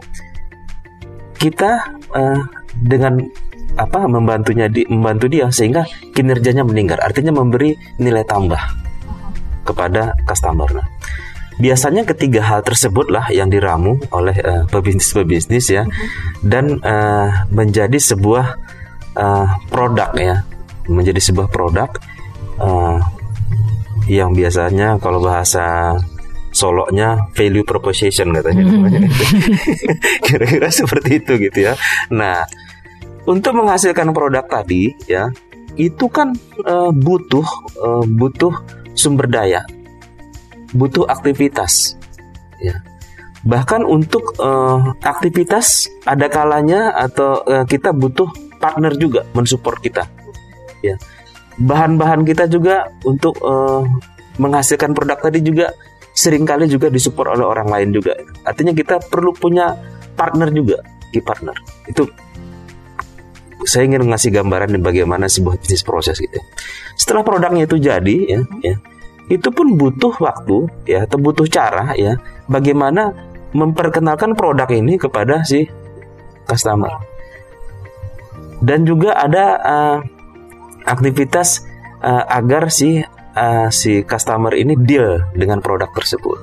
[1.41, 2.41] kita eh,
[2.77, 3.17] dengan
[3.81, 7.01] apa membantunya di, membantu dia sehingga kinerjanya meningkat.
[7.01, 8.61] Artinya memberi nilai tambah
[9.65, 10.69] kepada customer.
[10.69, 10.87] Nah,
[11.57, 15.89] biasanya ketiga hal tersebutlah yang diramu oleh eh, pebisnis-pebisnis ya
[16.45, 18.47] dan eh, menjadi sebuah
[19.17, 20.37] eh, produk ya
[20.89, 21.91] menjadi sebuah produk
[22.61, 22.99] eh,
[24.11, 25.95] yang biasanya kalau bahasa
[26.51, 28.67] soloknya value proposition katanya.
[28.67, 29.01] Namanya.
[30.27, 31.75] kira-kira seperti itu gitu ya.
[32.11, 32.47] Nah
[33.29, 35.31] untuk menghasilkan produk tadi ya
[35.79, 36.35] itu kan
[36.67, 37.47] eh, butuh
[37.79, 38.53] eh, butuh
[38.99, 39.63] sumber daya
[40.75, 41.99] butuh aktivitas
[42.63, 42.79] ya.
[43.41, 48.29] Bahkan untuk eh, aktivitas ada kalanya atau eh, kita butuh
[48.61, 50.05] partner juga mensupport kita
[50.85, 50.97] ya.
[51.61, 53.83] Bahan-bahan kita juga untuk eh,
[54.41, 55.73] menghasilkan produk tadi juga
[56.15, 58.17] sering kali juga disupport oleh orang lain juga.
[58.45, 59.73] Artinya kita perlu punya
[60.15, 61.57] partner juga key partner.
[61.87, 62.07] Itu
[63.67, 66.41] saya ingin ngasih gambaran bagaimana sebuah bisnis proses gitu.
[66.97, 68.77] Setelah produknya itu jadi ya, ya
[69.31, 72.19] itu pun butuh waktu ya atau butuh cara ya
[72.51, 73.15] bagaimana
[73.55, 75.67] memperkenalkan produk ini kepada si
[76.47, 76.91] customer.
[78.61, 79.99] Dan juga ada uh,
[80.85, 81.65] aktivitas
[82.05, 83.01] uh, agar si
[83.37, 86.39] uh, si customer ini deal dengan produk tersebut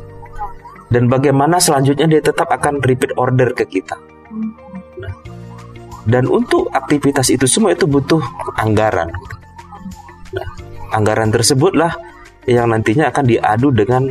[0.87, 3.97] dan bagaimana selanjutnya dia tetap akan repeat order ke kita
[4.99, 5.13] nah,
[6.07, 8.21] dan untuk aktivitas itu semua itu butuh
[8.59, 9.11] anggaran
[10.31, 10.47] nah,
[10.95, 11.95] anggaran tersebutlah
[12.47, 14.07] yang nantinya akan diadu dengan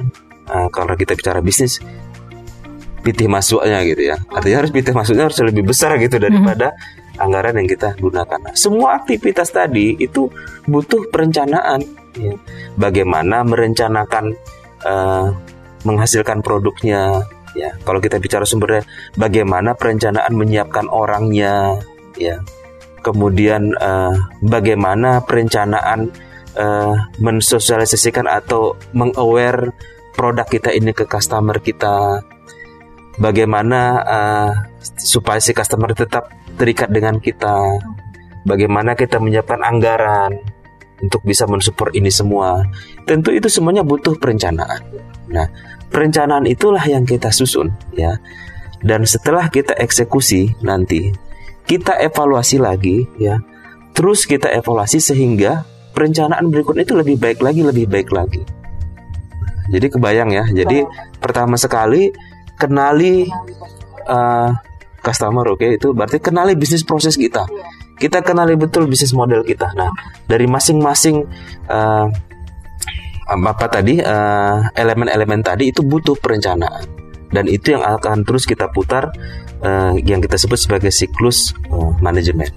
[0.53, 1.81] uh, kalau kita bicara bisnis
[3.07, 4.19] pitih masuknya gitu ya.
[4.35, 6.75] Artinya harus pitih masuknya harus lebih besar gitu daripada
[7.23, 8.39] anggaran yang kita gunakan.
[8.43, 10.27] Nah, semua aktivitas tadi itu
[10.67, 11.87] butuh perencanaan.
[12.17, 12.35] Ya.
[12.81, 14.37] Bagaimana merencanakan
[14.85, 15.29] uh,
[15.85, 17.23] menghasilkan produknya.
[17.57, 18.85] Ya, kalau kita bicara sumbernya,
[19.17, 21.81] bagaimana perencanaan menyiapkan orangnya.
[22.21, 22.45] Ya,
[23.07, 24.13] kemudian uh,
[24.43, 26.11] bagaimana perencanaan
[26.59, 29.71] uh, mensosialisasikan atau mengaware
[30.19, 32.25] produk kita ini ke customer kita
[33.21, 34.51] bagaimana uh,
[34.99, 37.79] supaya si customer tetap terikat dengan kita
[38.49, 40.41] bagaimana kita menyiapkan anggaran
[41.03, 42.65] untuk bisa mensupport ini semua
[43.05, 44.81] tentu itu semuanya butuh perencanaan
[45.29, 45.49] nah
[45.93, 48.17] perencanaan itulah yang kita susun ya
[48.85, 51.13] dan setelah kita eksekusi nanti
[51.67, 53.41] kita evaluasi lagi ya
[53.97, 55.65] terus kita evaluasi sehingga
[55.97, 58.45] perencanaan berikutnya itu lebih baik lagi, lebih baik lagi.
[59.73, 60.45] Jadi kebayang ya.
[60.53, 61.17] Jadi Baik.
[61.25, 62.13] pertama sekali
[62.61, 63.25] kenali
[64.05, 64.53] uh,
[65.01, 65.81] customer, oke okay?
[65.81, 67.49] itu berarti kenali bisnis proses kita.
[67.97, 69.73] Kita kenali betul bisnis model kita.
[69.73, 69.91] Nah
[70.29, 71.25] dari masing-masing
[71.69, 72.07] uh,
[73.27, 74.71] apa tadi elemen
[75.11, 76.87] elemen-elemen tadi itu butuh perencanaan
[77.35, 79.11] dan itu yang akan terus kita putar
[79.63, 82.49] uh, yang kita sebut sebagai siklus uh, manajemen.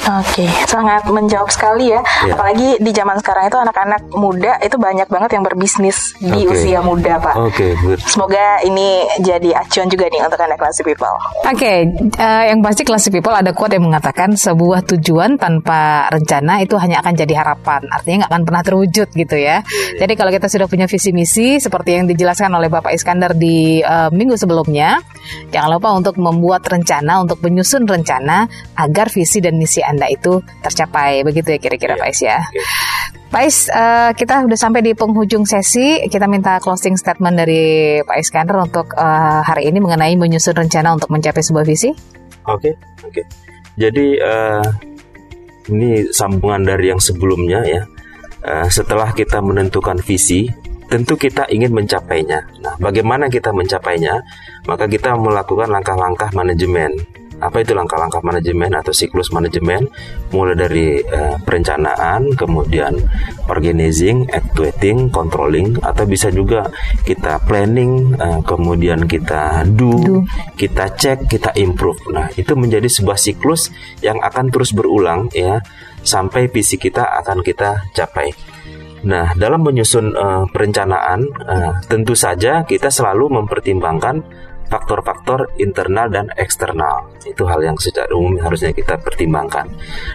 [0.00, 0.48] Oke, okay.
[0.64, 2.00] sangat menjawab sekali ya.
[2.24, 2.32] Yeah.
[2.32, 6.56] Apalagi di zaman sekarang itu anak-anak muda itu banyak banget yang berbisnis di okay.
[6.56, 7.34] usia muda, Pak.
[7.36, 11.04] Oke, okay, Semoga ini jadi acuan juga nih untuk anak classy people.
[11.44, 11.78] Oke, okay.
[12.16, 16.80] uh, eh, yang pasti classy people ada quote yang mengatakan sebuah tujuan tanpa rencana itu
[16.80, 17.84] hanya akan jadi harapan.
[17.92, 19.60] Artinya nggak akan pernah terwujud gitu ya.
[19.60, 20.00] Yeah.
[20.00, 24.08] Jadi kalau kita sudah punya visi misi seperti yang dijelaskan oleh Bapak Iskandar di uh,
[24.08, 24.96] minggu sebelumnya,
[25.52, 28.46] jangan lupa untuk membuat rencana, untuk menyusun rencana
[28.78, 31.26] agar visi dan misi anda itu tercapai.
[31.26, 32.02] Begitu ya kira-kira yeah.
[32.02, 32.38] Pak Is ya.
[32.38, 32.64] Okay.
[33.30, 36.02] Pak Is, uh, kita sudah sampai di penghujung sesi.
[36.10, 41.14] Kita minta closing statement dari Pak Iskandar untuk uh, hari ini mengenai menyusun rencana untuk
[41.14, 41.94] mencapai sebuah visi.
[42.50, 42.72] Oke, okay,
[43.06, 43.12] oke.
[43.14, 43.24] Okay.
[43.78, 44.66] Jadi uh,
[45.70, 47.82] ini sambungan dari yang sebelumnya ya.
[48.40, 50.50] Uh, setelah kita menentukan visi,
[50.90, 52.42] tentu kita ingin mencapainya.
[52.60, 54.18] Nah, bagaimana kita mencapainya?
[54.66, 56.92] Maka kita melakukan langkah-langkah manajemen.
[57.40, 59.88] Apa itu langkah-langkah manajemen atau siklus manajemen?
[60.28, 63.00] Mulai dari uh, perencanaan kemudian
[63.48, 66.68] organizing actuating controlling atau bisa juga
[67.08, 70.16] kita planning uh, kemudian kita do, do.
[70.60, 72.12] kita cek kita improve.
[72.12, 73.72] Nah itu menjadi sebuah siklus
[74.04, 75.64] yang akan terus berulang ya
[76.04, 78.49] sampai visi kita akan kita capai
[79.00, 84.20] Nah, dalam menyusun uh, perencanaan, uh, tentu saja kita selalu mempertimbangkan
[84.70, 87.10] faktor-faktor internal dan eksternal.
[87.26, 89.66] Itu hal yang secara umum harusnya kita pertimbangkan.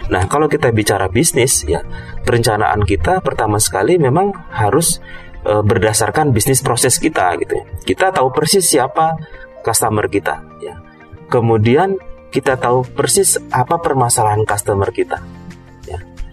[0.08, 1.84] Nah, kalau kita bicara bisnis ya,
[2.24, 5.04] perencanaan kita pertama sekali memang harus
[5.44, 7.68] e, berdasarkan bisnis proses kita gitu.
[7.84, 9.20] Kita tahu persis siapa
[9.60, 10.80] customer kita ya.
[11.28, 12.00] Kemudian
[12.32, 15.20] kita tahu persis apa permasalahan customer kita.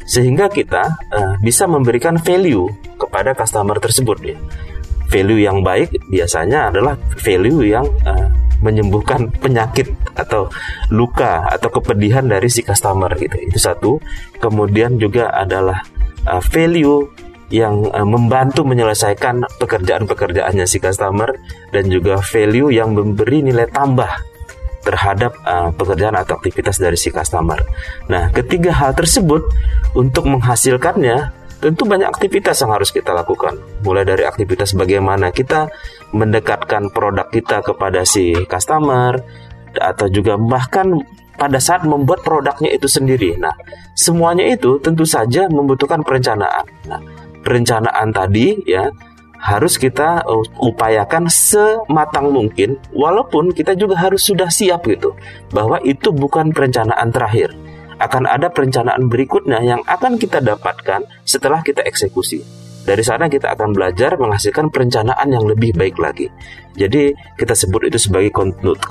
[0.03, 2.67] Sehingga kita e, bisa memberikan value
[2.99, 4.37] kepada customer tersebut ya
[5.13, 8.25] value yang baik biasanya adalah value yang uh,
[8.65, 10.49] menyembuhkan penyakit atau
[10.89, 13.37] luka atau kepedihan dari si customer gitu.
[13.37, 13.91] Itu satu.
[14.41, 15.85] Kemudian juga adalah
[16.25, 17.05] uh, value
[17.53, 21.29] yang uh, membantu menyelesaikan pekerjaan-pekerjaannya si customer
[21.69, 24.32] dan juga value yang memberi nilai tambah
[24.83, 27.63] terhadap uh, pekerjaan atau aktivitas dari si customer.
[28.11, 29.47] Nah, ketiga hal tersebut
[29.95, 31.31] untuk menghasilkannya
[31.63, 33.55] tentu banyak aktivitas yang harus kita lakukan.
[33.87, 35.71] Mulai dari aktivitas bagaimana kita
[36.11, 39.15] mendekatkan produk kita kepada si customer
[39.73, 40.91] atau juga bahkan
[41.33, 43.39] pada saat membuat produknya itu sendiri.
[43.39, 43.55] Nah,
[43.95, 46.67] semuanya itu tentu saja membutuhkan perencanaan.
[46.85, 46.99] Nah,
[47.41, 48.91] perencanaan tadi ya
[49.43, 55.11] harus kita uh, upayakan sematang mungkin walaupun kita juga harus sudah siap gitu
[55.51, 57.51] bahwa itu bukan perencanaan terakhir
[57.99, 62.43] akan ada perencanaan berikutnya yang akan kita dapatkan setelah kita eksekusi.
[62.83, 66.27] Dari sana kita akan belajar menghasilkan perencanaan yang lebih baik lagi.
[66.75, 68.35] Jadi kita sebut itu sebagai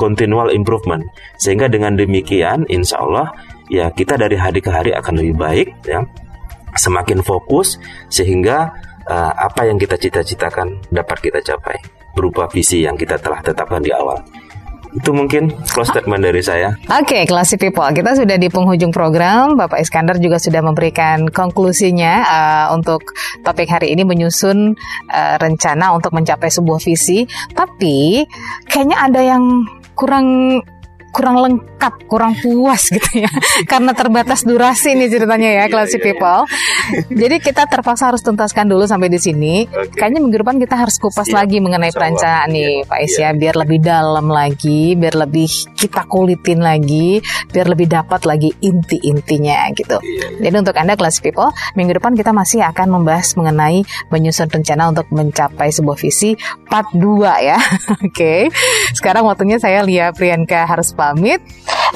[0.00, 1.04] continual improvement.
[1.36, 3.36] Sehingga dengan demikian, insya Allah
[3.68, 6.08] ya kita dari hari ke hari akan lebih baik, ya
[6.72, 7.76] semakin fokus
[8.08, 8.72] sehingga
[9.08, 11.78] uh, apa yang kita cita-citakan dapat kita capai
[12.12, 14.20] berupa visi yang kita telah tetapkan di awal.
[14.92, 16.76] Itu mungkin close statement dari saya.
[16.92, 19.56] Oke, okay, classy people, kita sudah di penghujung program.
[19.56, 24.76] Bapak Iskandar juga sudah memberikan konklusinya uh, untuk topik hari ini menyusun
[25.08, 27.24] uh, rencana untuk mencapai sebuah visi.
[27.56, 28.28] Tapi
[28.68, 29.64] kayaknya ada yang
[29.96, 30.60] kurang
[31.12, 33.30] kurang lengkap, kurang puas gitu ya.
[33.70, 36.16] Karena terbatas durasi nih ceritanya ya, classy iya, iya, iya.
[36.16, 36.40] people.
[37.12, 39.68] Jadi kita terpaksa harus tuntaskan dulu sampai di sini.
[39.68, 40.00] Okay.
[40.00, 41.36] Kayaknya minggu depan kita harus kupas Siap.
[41.36, 47.20] lagi mengenai perencanaan nih, Pak Isya, biar lebih dalam lagi, biar lebih kita kulitin lagi,
[47.52, 50.00] biar lebih dapat lagi inti-intinya gitu.
[50.40, 55.06] Jadi untuk Anda classy people, minggu depan kita masih akan membahas mengenai menyusun rencana untuk
[55.12, 56.32] mencapai sebuah visi
[56.66, 57.60] part 2 ya.
[58.06, 58.08] Oke.
[58.08, 58.40] okay.
[58.96, 61.42] Sekarang waktunya saya Lia Priyanka harus pamit.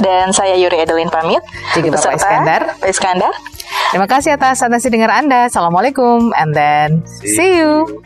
[0.03, 1.41] Dan saya Yuri Edelin pamit.
[1.79, 2.63] Juga Bapak Iskandar.
[2.83, 3.33] Pak Iskandar.
[3.95, 5.47] Terima kasih atas atensi dengar Anda.
[5.47, 8.03] Assalamualaikum and then see you.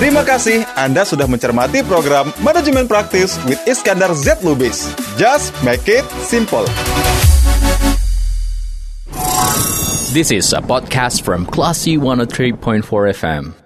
[0.00, 4.88] Terima kasih Anda sudah mencermati program Manajemen Praktis with Iskandar Z Lubis.
[5.20, 6.64] Just make it simple.
[10.10, 12.82] This is a podcast from Classy 103.4
[13.14, 13.59] FM.